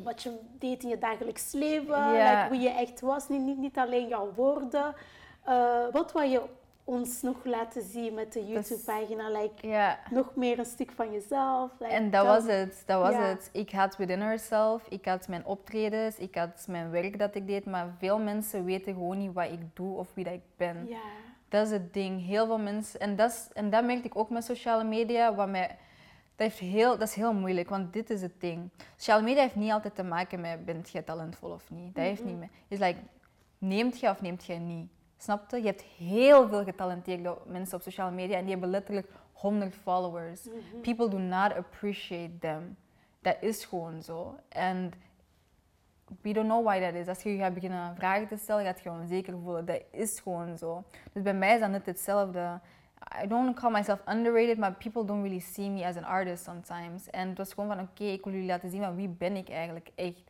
[0.03, 3.77] wat je deed in je dagelijks leven, like, wie je echt was, niet, niet, niet
[3.77, 4.95] alleen jouw woorden.
[5.43, 6.41] Eh, wat wil je
[6.89, 9.29] ons nog laten zien met de YouTube pagina?
[9.29, 11.71] Like, nog meer een stuk van jezelf.
[11.79, 13.49] Like, En dat was het, dat was het.
[13.53, 17.65] Ik had Within Herself, ik had mijn optredens, ik had mijn werk dat ik deed,
[17.65, 20.89] maar veel mensen weten gewoon niet wat ik doe of wie dat ik ben.
[21.49, 22.25] Dat is het ding.
[22.25, 25.49] Heel veel mensen, en dat, is, en dat merkte ik ook met sociale media, wat
[25.49, 25.77] mij, dat,
[26.47, 28.69] heeft heel, dat is heel moeilijk, want dit is het ding.
[28.95, 31.95] Sociale media heeft niet altijd te maken met, bent jij talentvol of niet?
[31.95, 32.49] Dat heeft niet mee.
[32.67, 32.99] Het is like,
[33.57, 34.89] neemt jij of neemt jij niet?
[35.21, 35.61] Snap je?
[35.61, 40.47] Hebt heel veel getalenteerde mensen op sociale media en die hebben letterlijk 100 followers.
[40.81, 42.77] People do not appreciate them.
[43.21, 44.35] Dat is gewoon zo.
[44.49, 44.91] En
[46.21, 47.07] we don't know why that is.
[47.07, 49.65] Als je je gaat beginnen vragen te stellen, gaat je je onzeker voelen.
[49.65, 50.83] Dat is gewoon zo.
[51.13, 52.59] Dus bij mij is dat net hetzelfde.
[53.23, 57.09] I don't call myself underrated, maar people don't really see me as an artist sometimes.
[57.09, 59.49] En het was gewoon van, oké, ik wil jullie laten zien van wie ben ik
[59.49, 60.28] eigenlijk echt.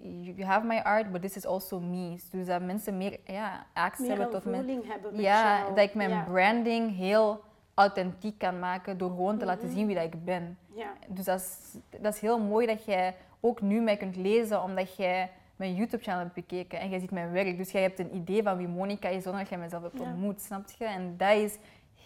[0.00, 2.16] You you have my art, but this is also me.
[2.30, 4.82] Dus dat mensen meer ja, access Meer hebben tot mijn...
[4.86, 5.74] hebben met Ja, jou.
[5.74, 6.22] dat ik mijn ja.
[6.22, 7.40] branding heel
[7.74, 10.58] authentiek kan maken door gewoon te laten zien wie dat ik ben.
[10.74, 10.92] Ja.
[11.08, 14.96] Dus dat is, dat is heel mooi dat jij ook nu mij kunt lezen, omdat
[14.96, 17.56] jij mijn YouTube-channel hebt bekeken en jij ziet mijn werk.
[17.56, 20.04] Dus jij hebt een idee van wie Monica is zonder dat jij mezelf hebt Ja.
[20.04, 20.84] ontmoet, snap je?
[20.84, 21.58] En dat is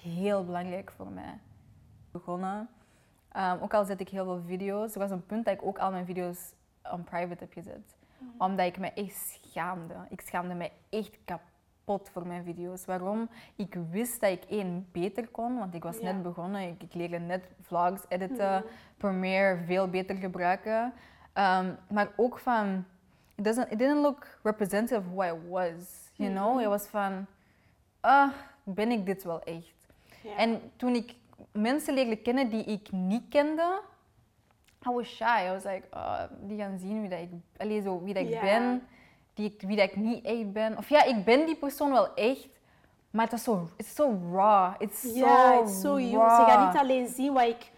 [0.03, 1.38] heel belangrijk voor mij.
[2.11, 2.69] Begonnen.
[3.33, 4.92] Ehm, ook al zet ik heel veel video's.
[4.95, 6.53] Er was een punt dat ik ook al mijn video's
[6.92, 7.96] on private heb gezet.
[8.38, 9.94] Omdat ik me echt schaamde.
[10.09, 12.85] Ik schaamde me echt kapot voor mijn video's.
[12.85, 13.29] Waarom?
[13.57, 16.03] Ik wist dat ik één beter kon, want ik was Ja.
[16.12, 16.61] net begonnen.
[16.68, 18.64] Ik, ik leerde net vlogs editen,
[18.96, 20.92] Premiere veel beter gebruiken.
[21.33, 22.85] Ehm, maar ook van,
[23.35, 26.11] it, doesn't, it didn't look representative of who I was.
[26.12, 26.59] You know?
[26.59, 27.27] Het was van,
[28.01, 28.33] ah,
[28.64, 29.75] ben ik dit wel echt?
[30.22, 30.37] Ja.
[30.37, 31.14] En toen ik
[31.53, 33.81] mensen leerde kennen die ik niet kende,
[34.88, 35.46] I was shy.
[35.46, 37.18] I was like, oh, die gaan zien wie dat
[37.68, 38.87] ik, zo, wie dat ik ben,
[39.35, 40.77] die wie dat ik niet echt ben.
[40.79, 42.49] Of ja, ik ben die persoon wel echt,
[43.11, 44.75] maar het is zo it's so raw.
[44.79, 46.01] It's Ja, so is zo raw.
[46.11, 46.31] jong.
[46.31, 47.70] Ze gaan niet alleen zien wat ik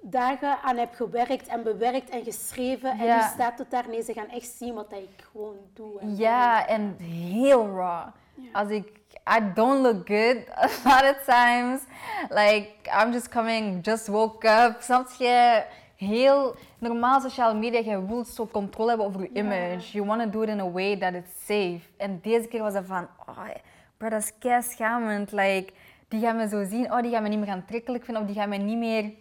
[0.00, 2.90] dagen aan heb gewerkt en bewerkt en geschreven.
[2.90, 3.88] En nu staat het daar.
[3.88, 6.00] Nee, ze gaan echt zien wat ik gewoon doe.
[6.00, 8.06] En Ja, en heel raw.
[8.52, 8.88] Als ik,
[9.36, 11.80] I don't look good a lot of times.
[12.28, 14.76] Like, I'm just coming, just woke up.
[14.80, 15.64] Snap je?
[16.06, 19.92] Heel normaal sociale media, je wilt zo controle hebben over je image.
[19.92, 21.80] You want to do it in a way that it's safe.
[21.96, 23.48] En deze keer was het van, oh,
[23.96, 25.32] bro, dat is kei schamend.
[25.32, 25.72] Like,
[26.08, 28.22] die gaan me zo zien, oh, die gaan me niet meer aantrekkelijk vinden.
[28.22, 29.12] Of die gaan me niet meer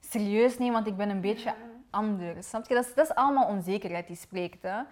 [0.00, 1.54] serieus nemen, want ik ben een beetje
[1.90, 2.48] anders.
[2.48, 2.74] Snap je?
[2.74, 4.62] Dat is, dat is allemaal onzekerheid die spreekt.
[4.62, 4.82] Hè?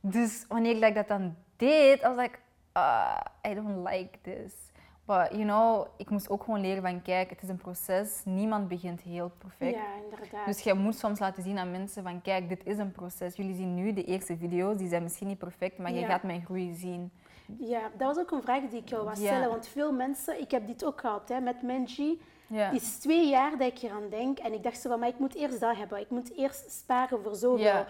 [0.00, 2.38] Dus wanneer ik dat dan deed, was like,
[2.76, 4.52] uh, I don't like this.
[5.10, 8.22] But you know, ik moest ook gewoon leren van, kijk, het is een proces.
[8.24, 9.74] Niemand begint heel perfect.
[9.74, 10.46] Ja, inderdaad.
[10.46, 13.36] Dus je moet soms laten zien aan mensen van, kijk, dit is een proces.
[13.36, 16.44] Jullie zien nu de eerste video's, die zijn misschien niet perfect, maar je gaat mijn
[16.44, 17.12] groei zien.
[17.58, 19.14] Ja, dat was ook een vraag die ik jou Ja.
[19.14, 19.48] stellen.
[19.48, 22.20] Want veel mensen, ik heb dit ook gehad hè, met Menji.
[22.46, 22.64] Ja.
[22.72, 24.38] Het is twee jaar dat ik eraan denk.
[24.38, 26.00] En ik dacht zo van, maar ik moet eerst dat hebben.
[26.00, 27.86] Ik moet eerst sparen voor zoveel Ja.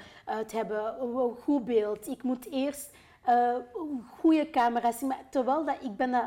[0.47, 1.03] te hebben.
[1.03, 2.09] Een goed beeld.
[2.09, 2.91] Ik moet eerst
[3.25, 3.55] eh,
[4.19, 5.09] goede camera's zien.
[5.09, 6.25] Maar terwijl dat, ik ben dat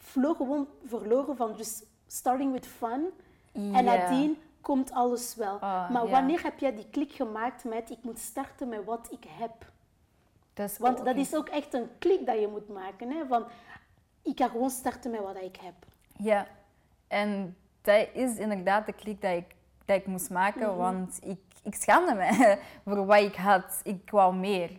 [0.00, 3.10] flow gewoon verloren van just starting with fun.
[3.52, 5.58] En nadien komt alles wel.
[5.58, 9.24] Ah, maar wanneer heb jij die klik gemaakt met ik moet starten met wat ik
[9.28, 9.52] heb?
[10.54, 13.10] Dat Want ook- dat is ook echt een klik dat je moet maken.
[13.10, 13.26] Hè?
[13.26, 13.44] Van,
[14.22, 15.74] ik ga gewoon starten met wat ik heb.
[16.16, 16.46] Ja,
[17.08, 20.76] en dat is inderdaad de klik dat ik, dat ik moest maken, Mhm.
[20.76, 23.80] want ik, ik schaamde me voor wat ik had.
[23.82, 24.70] Ik wou meer.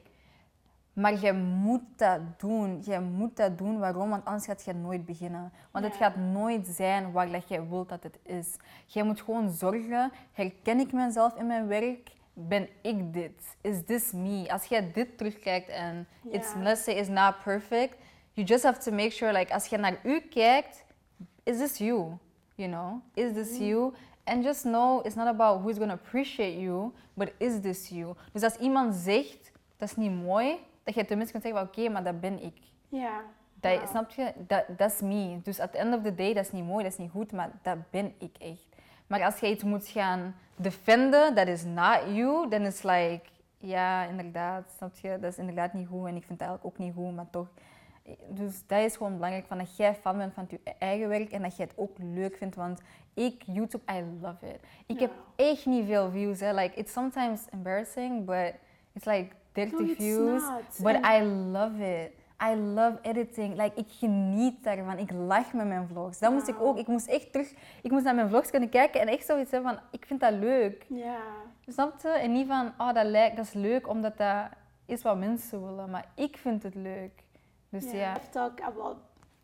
[1.02, 2.82] Maar je moet dat doen.
[2.86, 3.80] Je moet dat doen.
[3.80, 4.10] Waarom?
[4.10, 5.52] Want anders gaat je nooit beginnen.
[5.72, 8.56] Want het gaat nooit zijn waar dat jij wilt dat het is.
[8.86, 10.12] Jij moet gewoon zorgen.
[10.34, 12.12] Herken ik mezelf in mijn werk?
[12.34, 13.56] Ben ik dit?
[13.62, 14.46] Is this me?
[14.52, 16.62] Als jij dit terugkijkt en it's, Ja.
[16.62, 17.96] let's say, is not perfect,
[18.34, 20.86] you just have to make sure, like, als je naar u kijkt,
[21.44, 22.18] is this you?
[22.56, 23.94] You know, is this you?
[24.24, 28.16] And just know it's not about who's gonna appreciate you, but is this you?
[28.32, 32.04] Dus als iemand zegt dat is niet mooi, dat je tenminste kunt zeggen: oké, maar
[32.04, 32.58] dat ben ik.
[32.90, 33.22] Ja.
[33.54, 33.90] Dat.
[33.90, 34.34] Snap je?
[34.48, 35.40] Dat dat is me.
[35.44, 37.32] Dus at the end of the day, dat is niet mooi, dat is niet goed,
[37.32, 38.68] maar dat ben ik echt.
[39.08, 43.22] Maar als je iets moet gaan defenden, dat is not you, dan is like,
[43.58, 45.18] ja, inderdaad, snap je?
[45.20, 47.48] Dat is inderdaad niet goed en ik vind het eigenlijk ook niet goed, maar toch.
[48.28, 51.42] Dus dat is gewoon belangrijk, van dat jij fan bent van je eigen werk en
[51.42, 52.82] dat je het ook leuk vindt, want
[53.14, 54.60] ik, YouTube, I love it.
[54.86, 56.54] Ik heb echt niet veel views, hè.
[56.54, 58.54] Like, it's sometimes embarrassing, but
[58.94, 60.62] it's like 30 No, it's views, not.
[60.84, 62.12] but I love it.
[62.52, 63.56] I love editing.
[63.62, 64.98] Like, ik geniet daarvan.
[64.98, 66.20] Ik lach met mijn vlogs.
[66.20, 66.78] Dat moest ik ook.
[66.78, 67.54] Ik moest echt terug...
[67.82, 69.84] Ik moest naar mijn vlogs kunnen kijken en echt zoiets hebben van...
[69.92, 70.86] Ik vind dat leuk.
[70.90, 71.20] Ja.
[71.68, 72.08] Snap je?
[72.10, 72.74] En niet van...
[72.78, 74.46] Oh, dat, lijkt, dat is leuk omdat dat
[74.86, 75.90] is wat mensen willen.
[75.90, 77.24] Maar ik vind het leuk.
[77.70, 78.16] Dus ja.
[78.16, 78.98] I've talk about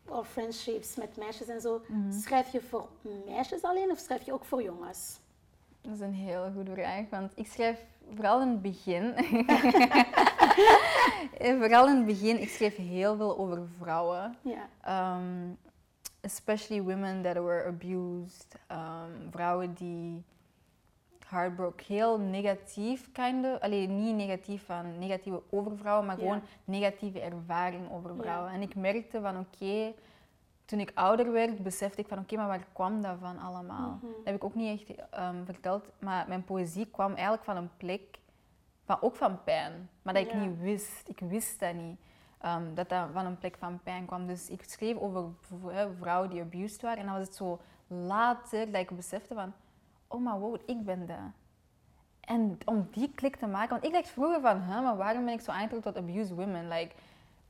[0.08, 1.82] our friendships met meisjes en zo.
[1.88, 2.12] Mhm.
[2.12, 2.88] Schrijf je voor
[3.26, 5.20] meisjes alleen of schrijf je ook voor jongens?
[5.80, 7.04] Dat is een hele goede vraag.
[7.10, 9.14] Want ik schrijf vooral in het begin...
[11.58, 14.36] Vooral in het begin, ik schreef heel veel over vrouwen.
[14.42, 15.16] Ja.
[15.16, 15.58] Um,
[16.20, 18.56] especially women that were abused.
[18.72, 20.24] Um, vrouwen die
[21.28, 23.60] heartbroken, heel negatief, kind of.
[23.60, 28.52] Allee, niet negatief van negatieve over vrouwen, maar gewoon negatieve ervaring over vrouwen.
[28.52, 29.92] En ik merkte van oké,
[30.68, 33.90] toen ik ouder werd, besefte ik van oké, maar waar kwam dat van allemaal?
[34.02, 34.06] Mhm.
[34.06, 37.70] Dat heb ik ook niet echt um, verteld, maar mijn poëzie kwam eigenlijk van een
[37.76, 38.18] plek,
[38.84, 40.38] van, ook van pijn, maar dat ik Ja.
[40.44, 41.08] niet wist.
[41.08, 41.98] Ik wist dat niet.
[42.38, 44.26] ehm, dat dat van een plek van pijn kwam.
[44.26, 45.24] Dus ik schreef over
[45.66, 46.98] hè, vrouwen die abused waren.
[46.98, 49.52] En dan was het zo later dat ik besefte van...
[50.08, 51.16] Oh, maar wow, ik ben dat.
[52.20, 53.70] En om die klik te maken...
[53.70, 54.62] Want ik dacht vroeger van...
[54.62, 56.68] Huh, maar waarom ben ik zo aangetrokken tot abused women?
[56.68, 56.94] Like,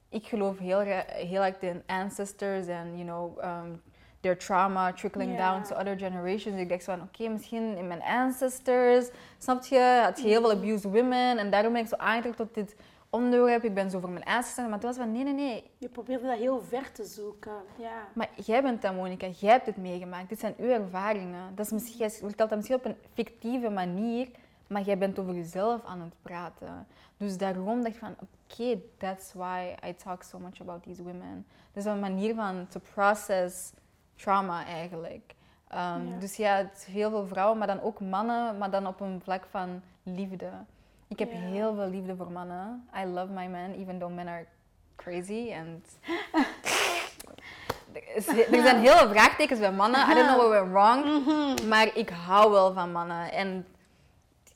[0.08, 3.44] ik geloof heel, heel erg in ancestors en, you know...
[3.44, 3.82] um,
[4.20, 6.60] their trauma trickling down to other generations.
[6.60, 10.50] Ik dacht zo van, oké, misschien in mijn ancestors, snap je, had je heel veel
[10.50, 11.38] abused women.
[11.38, 12.76] En daarom ben ik zo aangetrokken tot dit
[13.10, 13.64] onderwerp.
[13.64, 14.68] Ik ben zo voor mijn ancestors.
[14.68, 15.70] Maar toen was van, nee, nee, nee.
[15.78, 17.52] Je probeerde dat heel ver te zoeken.
[17.76, 18.06] Ja.
[18.12, 19.26] Maar jij bent dat, Monica.
[19.38, 20.28] Jij hebt het meegemaakt.
[20.28, 21.54] Dit zijn uw ervaringen.
[21.54, 24.28] Dat is misschien, jij vertelt dat misschien op een fictieve manier,
[24.68, 26.86] maar jij bent over jezelf aan het praten.
[27.16, 31.46] Dus daarom dacht ik van, oké, that's why I talk so much about these women.
[31.72, 33.72] Dat is een manier van to process
[34.16, 35.34] trauma eigenlijk.
[35.72, 36.18] Um, Ja.
[36.18, 39.20] Dus ja, het is heel veel vrouwen, maar dan ook mannen, maar dan op een
[39.24, 40.50] vlak van liefde.
[41.08, 41.38] Ik heb Ja.
[41.38, 42.88] heel veel liefde voor mannen.
[43.02, 44.46] I love my men, even though men are
[44.96, 45.52] crazy.
[45.54, 45.86] And
[48.16, 50.10] er, zijn heel veel vraagtekens bij mannen.
[50.10, 51.04] I don't know what went wrong.
[51.24, 51.68] Mhm.
[51.68, 53.32] Maar ik hou wel van mannen.
[53.32, 53.66] En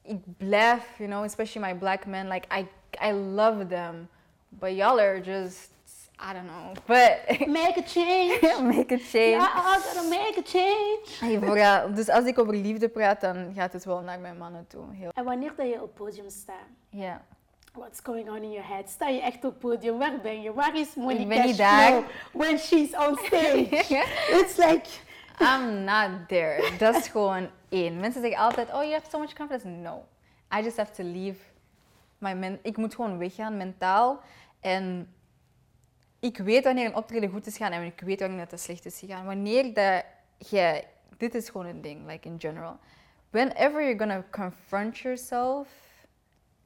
[0.03, 2.67] ik blijf, you know, especially my black men, like I,
[3.09, 4.09] I love them.
[4.49, 5.71] But y'all are just,
[6.19, 6.73] I don't know.
[6.87, 8.43] But Make a change.
[8.77, 9.41] make a change.
[9.41, 11.01] Ja, I gotta make a change.
[11.21, 14.85] Hey, dus als ik over liefde praat, dan gaat het wel naar mijn mannen toe.
[14.93, 17.23] Heel, En wanneer dat je op het podium staat, ja.
[17.75, 18.91] what's going on in your head?
[18.91, 19.99] Sta je echt op podium?
[19.99, 20.53] Waar ben je?
[20.53, 22.03] Waar is Monica ben niet daar.
[22.33, 24.05] when she's on stage?
[24.39, 24.89] It's like...
[25.43, 26.77] I'm not there.
[26.79, 28.01] Dat is gewoon één.
[28.01, 29.69] Mensen zeggen altijd, oh, you have so much confidence.
[29.69, 30.05] No.
[30.59, 31.39] I just have to leave.
[32.19, 34.21] My men ik moet gewoon weggaan mentaal.
[34.61, 35.15] En
[36.21, 38.85] ik weet wanneer een optreden goed is gaan en ik weet wanneer dat het slecht
[38.85, 39.25] is gegaan.
[39.25, 40.05] Wanneer dat
[40.39, 40.87] jij...
[41.17, 42.79] Dit is gewoon een ding, like in general.
[43.31, 45.69] Whenever you're gonna confront yourself,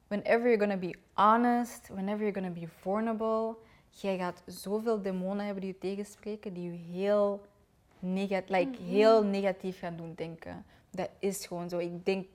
[0.07, 3.55] whenever you're gonna be honest, whenever you're gonna be vulnerable,
[3.89, 7.45] jij gaat zoveel demonen hebben die je tegenspreken, die je heel,
[7.99, 10.65] negat like, heel negatief gaan doen denken.
[10.91, 11.77] Dat is gewoon zo.
[11.77, 12.25] Ik denk,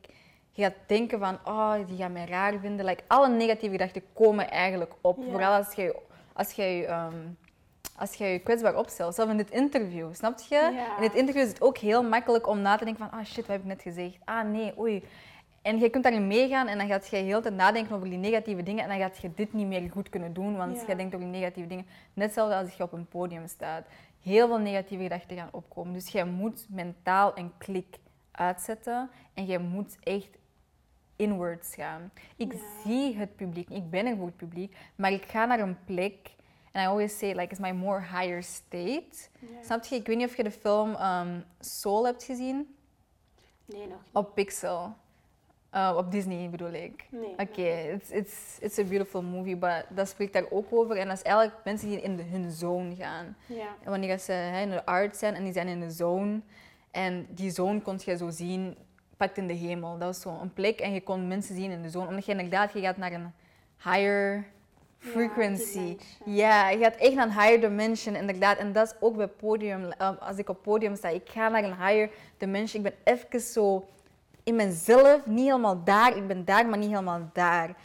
[0.51, 2.85] je gaat denken van, oh, die gaan mij raar vinden.
[2.85, 5.19] Like, alle negatieve gedachten komen eigenlijk op.
[5.19, 5.31] Ja.
[5.31, 5.95] Vooral als jij
[6.33, 7.17] als jij, ehm,
[7.97, 9.15] als jij je kwetsbaar opstelt.
[9.15, 10.55] Zelfs in dit interview, snap je?
[10.55, 10.97] Ja.
[10.97, 13.37] In dit interview is het ook heel makkelijk om na te denken van, ah shit,
[13.37, 14.17] wat heb ik net gezegd?
[14.25, 15.05] Ah nee, oei.
[15.63, 18.63] En je kunt daarin meegaan en dan gaat je heel tijd nadenken over die negatieve
[18.63, 20.85] dingen en dan gaat je dit niet meer goed kunnen doen, want Ja.
[20.87, 21.87] je denkt over die negatieve dingen.
[22.13, 23.85] Net hetzelfde als je op een podium staat.
[24.23, 25.93] heel veel negatieve gedachten gaan opkomen.
[25.93, 27.99] Dus jij moet mentaal een klik
[28.31, 30.29] uitzetten en jij moet echt
[31.17, 32.11] inwards gaan.
[32.37, 32.59] Ik Ja.
[32.85, 36.31] zie het publiek, ik ben een goed publiek, maar ik ga naar een plek.
[36.73, 39.29] En I always say, like, it's my more higher state.
[39.39, 39.63] Ja.
[39.65, 39.95] Snap je?
[39.97, 42.77] Ik weet niet of je de film ehm, Soul hebt gezien.
[43.65, 44.13] Nee, nog niet.
[44.13, 44.95] Op Pixel.
[45.75, 47.07] Uh, op Disney bedoel ik.
[47.11, 47.31] Nee.
[47.37, 50.97] Oké, it's, it's, it's a beautiful movie, maar dat spreekt daar ook over.
[50.97, 53.37] En dat is eigenlijk mensen die in de, hun zone gaan.
[53.47, 53.67] Ja.
[53.85, 56.41] En wanneer ze hè, in de art zijn en die zijn in de zone.
[56.91, 58.77] En die zone kon je zo zien,
[59.17, 59.99] pakt in de hemel.
[59.99, 62.07] Dat was zo'n plek en je kon mensen zien in de zone.
[62.09, 63.33] Omdat je inderdaad, je gaat naar een
[63.83, 64.45] higher
[64.99, 65.73] frequency.
[65.75, 65.99] dimension.
[66.35, 68.59] Ja, je gaat echt naar een higher dimension, inderdaad.
[68.59, 69.91] En dat is ook bij podium.
[69.93, 72.85] eh, Als ik op podium sta, ik ga naar een higher dimension.
[72.85, 73.85] Ik ben even zo
[74.43, 76.17] in mezelf, niet helemaal daar.
[76.17, 77.77] Ik ben daar, maar niet helemaal daar.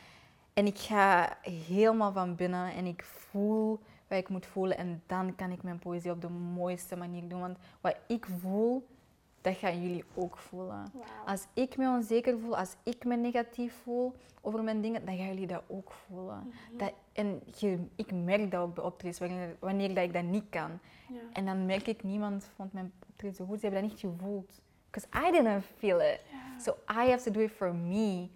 [0.54, 4.78] En ik ga helemaal van binnen en ik voel wat ik moet voelen.
[4.78, 7.40] En dan kan ik mijn poëzie op de mooiste manier doen.
[7.40, 8.88] Want wat ik voel,
[9.42, 10.92] dat gaan jullie ook voelen.
[11.26, 15.28] Als ik me onzeker voel, als ik me negatief voel over mijn dingen, dan gaan
[15.28, 16.54] jullie dat ook voelen.
[16.78, 20.50] dat, en je, ik merk dat ook bij optredens, wanneer, wanneer dat ik dat niet
[20.50, 20.80] kan.
[21.10, 21.20] Ja.
[21.34, 23.60] En dan merk ik, niemand vond mijn optreden zo goed.
[23.60, 24.62] Ze hebben dat niet gevoeld.
[24.92, 26.22] Because I didn't feel it.
[26.60, 28.30] So I have to do it for me.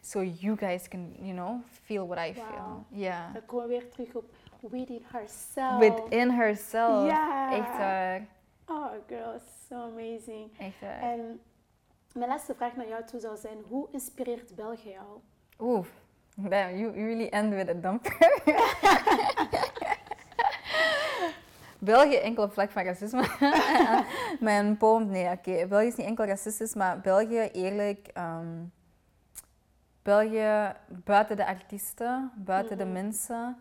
[0.00, 2.84] So you guys can, you know, feel what I feel.
[2.88, 3.30] Ja.
[3.32, 4.24] Dan komen we weer terug op
[4.60, 5.78] within herself.
[5.78, 7.06] Within herself.
[7.06, 7.52] Ja.
[7.52, 8.26] Echt waar.
[8.66, 10.58] Oh, girl, so amazing.
[10.58, 11.02] Echt waar.
[11.02, 11.40] En
[12.12, 15.20] mijn laatste vraag naar jou toe zou zijn: hoe inspireert België jou?
[15.58, 15.86] Oeh,
[16.36, 18.40] damn, you, you really end with a dumper.
[21.84, 23.26] België enkel op vlak van racisme.
[24.40, 25.66] Mijn poem, nee, oké.
[25.66, 28.08] België is niet enkel racistisch, maar België, eerlijk.
[28.14, 28.46] ehm,
[30.02, 30.72] België,
[31.04, 32.92] buiten de artiesten, buiten de Mhm.
[32.92, 33.56] mensen,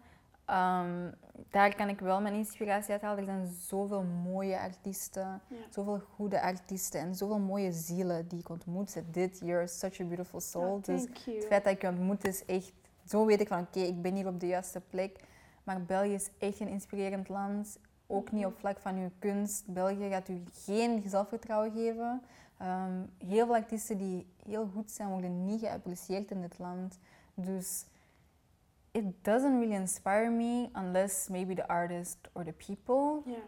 [0.45, 1.11] ehm,
[1.49, 3.17] daar kan ik wel mijn inspiratie uit halen.
[3.19, 5.55] Er zijn zoveel mooie artiesten, Ja.
[5.69, 9.01] zoveel goede artiesten en zoveel mooie zielen die ik ontmoet.
[9.11, 10.73] Dit you're such a beautiful soul.
[10.75, 11.35] Oh, dus you.
[11.37, 12.71] het feit dat ik je ontmoet is echt...
[13.05, 15.15] Zo weet ik van, oké, ik ben hier op de juiste plek.
[15.63, 17.77] Maar België is echt een inspirerend land.
[18.11, 19.67] Ook niet op vlak van uw kunst.
[19.73, 22.21] België gaat u geen zelfvertrouwen geven.
[22.57, 26.99] Ehm, heel veel artiesten die heel goed zijn, worden niet geapprecieerd in dit land.
[27.33, 27.85] Dus
[28.91, 33.31] it doesn't really inspire me unless maybe the artist or the people.
[33.31, 33.39] Ja.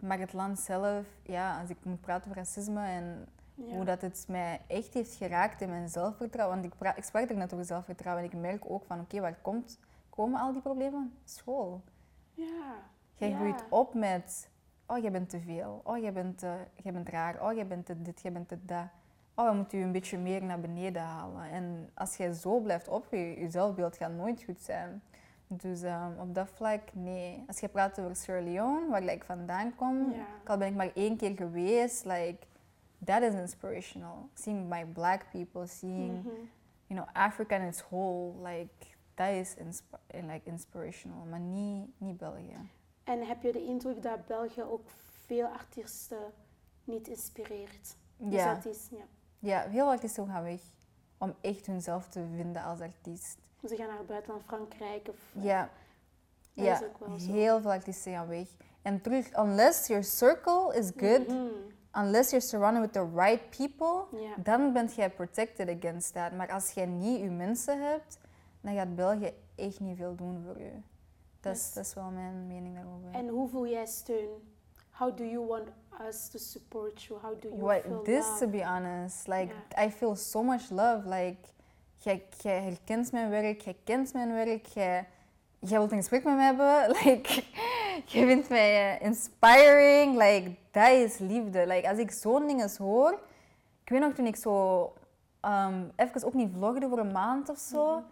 [0.00, 3.74] Maar het land zelf, ja, als ik moet praten over racisme en Ja.
[3.74, 6.60] hoe dat het mij echt heeft geraakt in mijn zelfvertrouwen.
[6.60, 9.20] Want ik, pra- ik sprak er net over zelfvertrouwen en ik merk ook van, oké,
[9.20, 9.78] waar komt,
[10.10, 11.12] komen al die problemen?
[11.24, 11.82] School.
[12.34, 12.74] Ja.
[13.22, 13.36] Jij Ja.
[13.36, 14.48] groeit op met,
[14.86, 15.80] oh, jij bent te veel.
[15.84, 16.40] Oh, jij bent,
[16.82, 17.42] jij bent raar.
[17.42, 18.86] Oh, jij bent te dit, jij bent te dat.
[19.34, 21.50] Oh, we moeten je een beetje meer naar beneden halen.
[21.50, 25.02] En als jij zo blijft opgroeien, je zelfbeeld gaat nooit goed zijn.
[25.46, 27.44] Dus ehm, op dat vlak, nee.
[27.46, 30.90] Als je praat over Sierra Leone, waar ik vandaan kom, ook al ben ik maar
[30.94, 32.38] één keer geweest, like,
[33.04, 34.28] that is inspirational.
[34.34, 36.28] Seeing my black people, seeing, Mhm.
[36.86, 41.24] you know, Africa in its whole, like, dat is insp- like, inspirational.
[41.30, 42.56] Maar niet, niet België.
[43.04, 44.88] En heb je de indruk dat België ook
[45.26, 46.32] veel artiesten
[46.84, 47.96] niet inspireert?
[48.16, 48.54] Dus Ja.
[48.54, 49.04] dat is, ja.
[49.38, 50.60] Ja, heel veel artiesten gaan weg
[51.18, 53.38] om echt hunzelf te vinden als artiest.
[53.68, 55.16] Ze gaan naar het buitenland, Frankrijk of...
[55.32, 55.70] Ja,
[56.54, 57.32] Dat ja is ook wel zo.
[57.32, 58.48] heel veel artiesten gaan weg.
[58.82, 61.46] En terug, unless your circle is good, Mhm.
[61.98, 64.34] unless you're surrounded with the right people, Ja.
[64.42, 66.32] dan bent jij protected against that.
[66.32, 68.18] Maar als jij niet je mensen hebt,
[68.60, 70.72] dan gaat België echt niet veel doen voor je.
[71.42, 71.72] Dat is, Yes.
[71.72, 73.08] dat is wel mijn mening daarover.
[73.12, 74.28] En hoe voel jij steun?
[74.90, 75.68] How do you want
[76.08, 77.20] us to support you?
[77.20, 78.38] How do you What, feel this, love?
[78.38, 79.54] to be honest, like.
[79.86, 81.08] I feel so much love.
[81.08, 81.36] Like,
[81.96, 85.06] jij, jij herkent mijn werk, jij kent mijn werk, jij,
[85.58, 86.88] jij wilt een gesprek met me hebben.
[87.04, 87.42] Like,
[88.06, 90.16] jij vindt mij eh, inspiring.
[90.16, 91.66] Like, dat is liefde.
[91.66, 93.12] Like, als ik zo'n dingen hoor,
[93.82, 94.82] ik weet nog toen ik zo
[95.42, 97.94] um, even ook niet vlogde voor een maand of zo.
[97.94, 98.02] Mhm.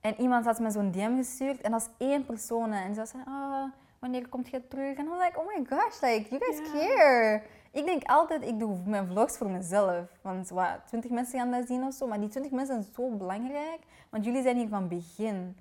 [0.00, 2.72] En iemand had me zo'n DM gestuurd en dat is één persoon.
[2.72, 3.64] En ze zei, ah,
[3.98, 4.96] wanneer komt je terug?
[4.96, 7.42] En ik was like, oh my gosh, like, you guys care.
[7.72, 10.06] Ik denk altijd, ik doe mijn vlogs voor mezelf.
[10.22, 12.06] Want wat, 20 mensen gaan dat zien of zo.
[12.06, 13.78] Maar die 20 mensen zijn zo belangrijk.
[14.08, 15.56] Want jullie zijn hier van begin.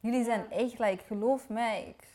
[0.00, 2.08] Jullie zijn echt, like, geloof mij, ik-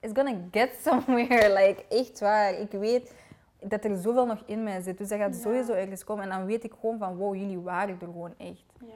[0.00, 1.52] it's gonna get somewhere.
[1.52, 2.52] Like, echt waar.
[2.58, 3.14] Ik weet
[3.60, 4.98] dat er zoveel nog in mij zit.
[4.98, 5.40] Dus dat gaat Ja.
[5.40, 6.24] sowieso ergens komen.
[6.24, 8.64] En dan weet ik gewoon van, wow, jullie waren er gewoon echt.
[8.80, 8.86] Ja.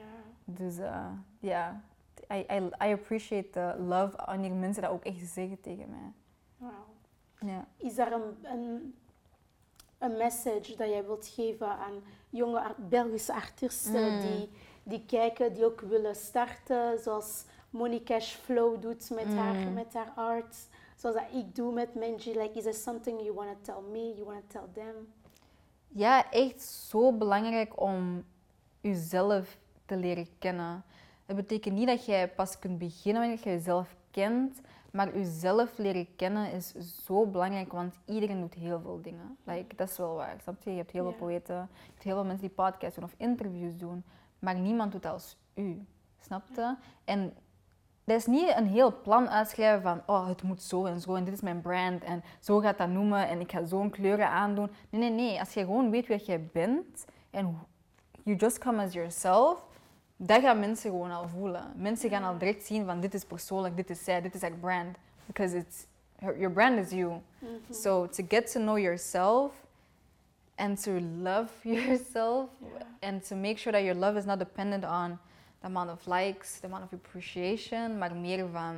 [0.45, 1.05] Dus eh,
[1.39, 1.81] ja,
[2.31, 6.11] I, I, I appreciate the love wanneer mensen dat ook echt zeggen tegen mij.
[6.57, 6.85] Wauw.
[7.39, 7.67] Ja.
[7.77, 8.95] Is er een, een,
[9.97, 14.21] een message dat jij wilt geven aan jonge Belgische artiesten Mm.
[14.21, 14.49] die,
[14.83, 19.73] die kijken, die ook willen starten, zoals Monique Cash Flow doet met, haar, Mm.
[19.73, 20.55] met haar art?
[20.95, 22.31] zoals dat ik doe met Menji?
[22.37, 25.13] Like, is there something you want to tell me, you want to tell them?
[25.87, 28.25] Ja, echt zo belangrijk om
[28.81, 30.83] jezelf te leren kennen.
[31.27, 34.61] Dat betekent niet dat jij pas kunt beginnen wanneer je jezelf kent,
[34.91, 36.73] maar jezelf leren kennen is
[37.05, 39.37] zo belangrijk, want iedereen doet heel veel dingen.
[39.43, 40.71] Like, dat is wel waar, snap je?
[40.71, 43.77] Je hebt heel veel poëten, je hebt heel veel mensen die podcasts doen of interviews
[43.77, 44.03] doen,
[44.39, 45.85] maar niemand doet als u,
[46.19, 46.75] snap je?
[47.05, 47.33] En
[48.03, 51.23] dat is niet een heel plan uitschrijven van, oh, het moet zo en zo en
[51.23, 54.69] dit is mijn brand en zo gaat dat noemen en ik ga zo'n kleuren aandoen.
[54.89, 55.39] Nee, nee, nee.
[55.39, 57.59] Als je gewoon weet wie jij bent en
[58.23, 59.66] you just come as yourself,
[60.17, 61.71] dat gaan mensen gewoon al voelen.
[61.75, 64.51] Mensen gaan al direct zien van, dit is persoonlijk, dit is zij, dit is haar
[64.59, 64.97] brand.
[65.25, 65.85] Because it's,
[66.19, 67.11] her- your brand is you.
[67.71, 69.53] So to get to know yourself
[70.55, 70.91] and to
[71.21, 72.49] love yourself
[72.99, 75.17] and to make sure that your love is not dependent on
[75.59, 78.75] the amount of likes, the amount of appreciation, maar meer van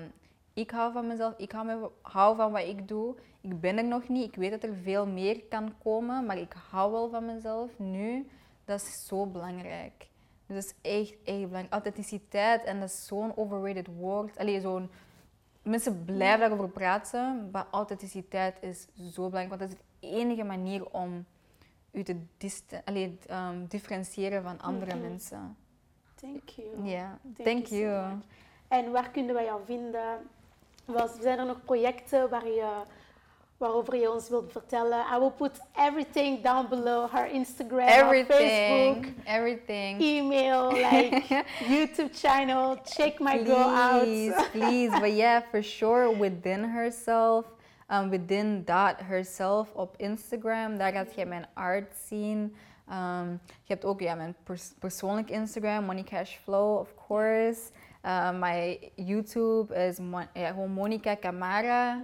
[0.54, 3.16] ik hou van mezelf, ik hou, me- hou van wat ik doe.
[3.42, 6.54] Ik ben er nog niet, ik weet dat er veel meer kan komen, maar ik
[6.70, 8.28] hou wel van mezelf nu.
[8.66, 10.08] Dat is zo belangrijk.
[10.50, 11.72] Dus dat is echt, echt belangrijk.
[11.72, 14.38] Authenticiteit, en dat is zo'n overrated woord.
[14.38, 14.90] Allee, zo'n...
[15.64, 20.86] Mensen blijven daarover praten, maar authenticiteit is zo belangrijk, want dat is de enige manier
[20.90, 21.26] om
[21.92, 22.16] u te
[22.86, 25.02] allee, ehm, differentiëren van andere Mhm.
[25.10, 25.58] mensen.
[26.16, 26.84] Thank you.
[26.90, 28.26] Ja, Thank thank you so.
[28.68, 30.28] En waar kunnen wij jou vinden?
[30.86, 32.82] Was, zijn er nog projecten waar je,
[33.60, 35.06] waarover je ons wilt vertellen?
[35.16, 37.10] I will put everything down below.
[37.12, 41.28] Her Instagram, her Facebook, Everything, email, like
[41.74, 42.78] YouTube channel.
[42.84, 44.02] Check my girl out.
[44.04, 45.00] Please, please.
[45.00, 47.46] But yeah, for sure, within herself,
[47.90, 52.56] um, within dot herself op Instagram, daar gaat je mijn art zien.
[52.92, 57.60] Um, je hebt ook ja, mijn pers- persoonlijk Instagram, Money Cash Flow, of course.
[58.06, 62.02] Uh, my YouTube is Mo- ja, gewoon Monica Camara.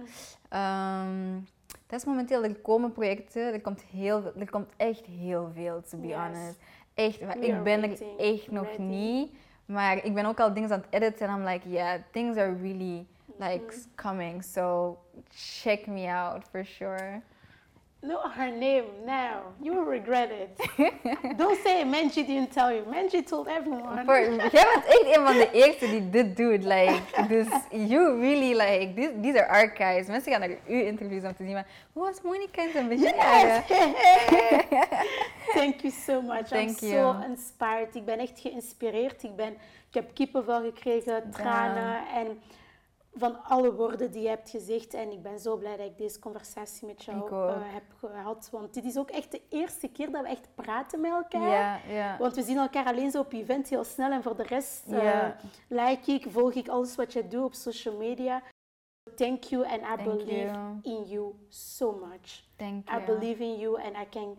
[0.54, 1.46] Um,
[1.86, 5.98] dat is momenteel, er komen projecten, er komt, heel, er komt echt heel veel, to
[5.98, 6.16] be Yes.
[6.16, 6.58] honest.
[6.94, 9.32] Echt, maar ik ben er echt nog niet.
[9.66, 12.56] Maar ik ben ook al dingen aan het editen en I'm like, yeah, things are
[12.62, 13.06] really
[13.38, 14.44] like coming.
[14.44, 14.96] So
[15.28, 17.20] check me out for sure.
[18.02, 19.54] No, her name now.
[19.60, 20.56] You will regret it.
[21.38, 22.82] Don't say Menji didn't tell you.
[22.82, 24.04] Menji told everyone.
[24.04, 24.18] For,
[24.52, 26.64] jij bent echt een van de eerste die dit doet.
[26.64, 30.06] Like, dus you really like, these, these are archives.
[30.06, 33.64] Mensen gaan naar uw interviews om te zien, maar hoe was Monica in zijn beginjaren?
[35.54, 36.52] Thank you so much.
[36.52, 37.24] I'm Thank so you.
[37.24, 37.94] inspired.
[37.94, 39.22] Ik ben echt geïnspireerd.
[39.22, 39.52] Ik, ben,
[39.88, 42.40] ik heb kippenvel gekregen, tranen en
[43.18, 44.94] van alle woorden die je hebt gezegd.
[44.94, 48.48] En ik ben zo blij dat ik deze conversatie met jou eh, heb gehad.
[48.52, 51.48] Want dit is ook echt de eerste keer dat we echt praten met elkaar.
[51.48, 52.16] Ja, ja.
[52.18, 55.36] Want we zien elkaar alleen zo op event heel snel en voor de rest Ja.
[55.68, 58.42] like ik, volg ik alles wat je doet op social media.
[59.14, 60.78] Thank you and I Thank believe you.
[60.82, 62.42] in you so much.
[62.56, 63.04] Thank I you.
[63.04, 64.36] believe in you and I can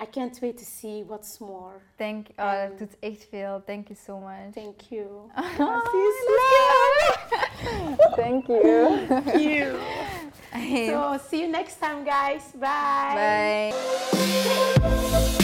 [0.00, 1.80] I can't wait to see what's more.
[1.96, 3.62] Thank Oh, um, En- dat doet echt veel.
[3.66, 4.52] Thank you so much.
[4.54, 5.30] Thank you.
[5.58, 7.96] Oh, See you soon.
[8.16, 9.06] Thank you.
[9.08, 9.78] Thank you.
[10.86, 12.42] So see you next time guys.
[12.58, 13.72] Bye.
[14.80, 15.36] Bye.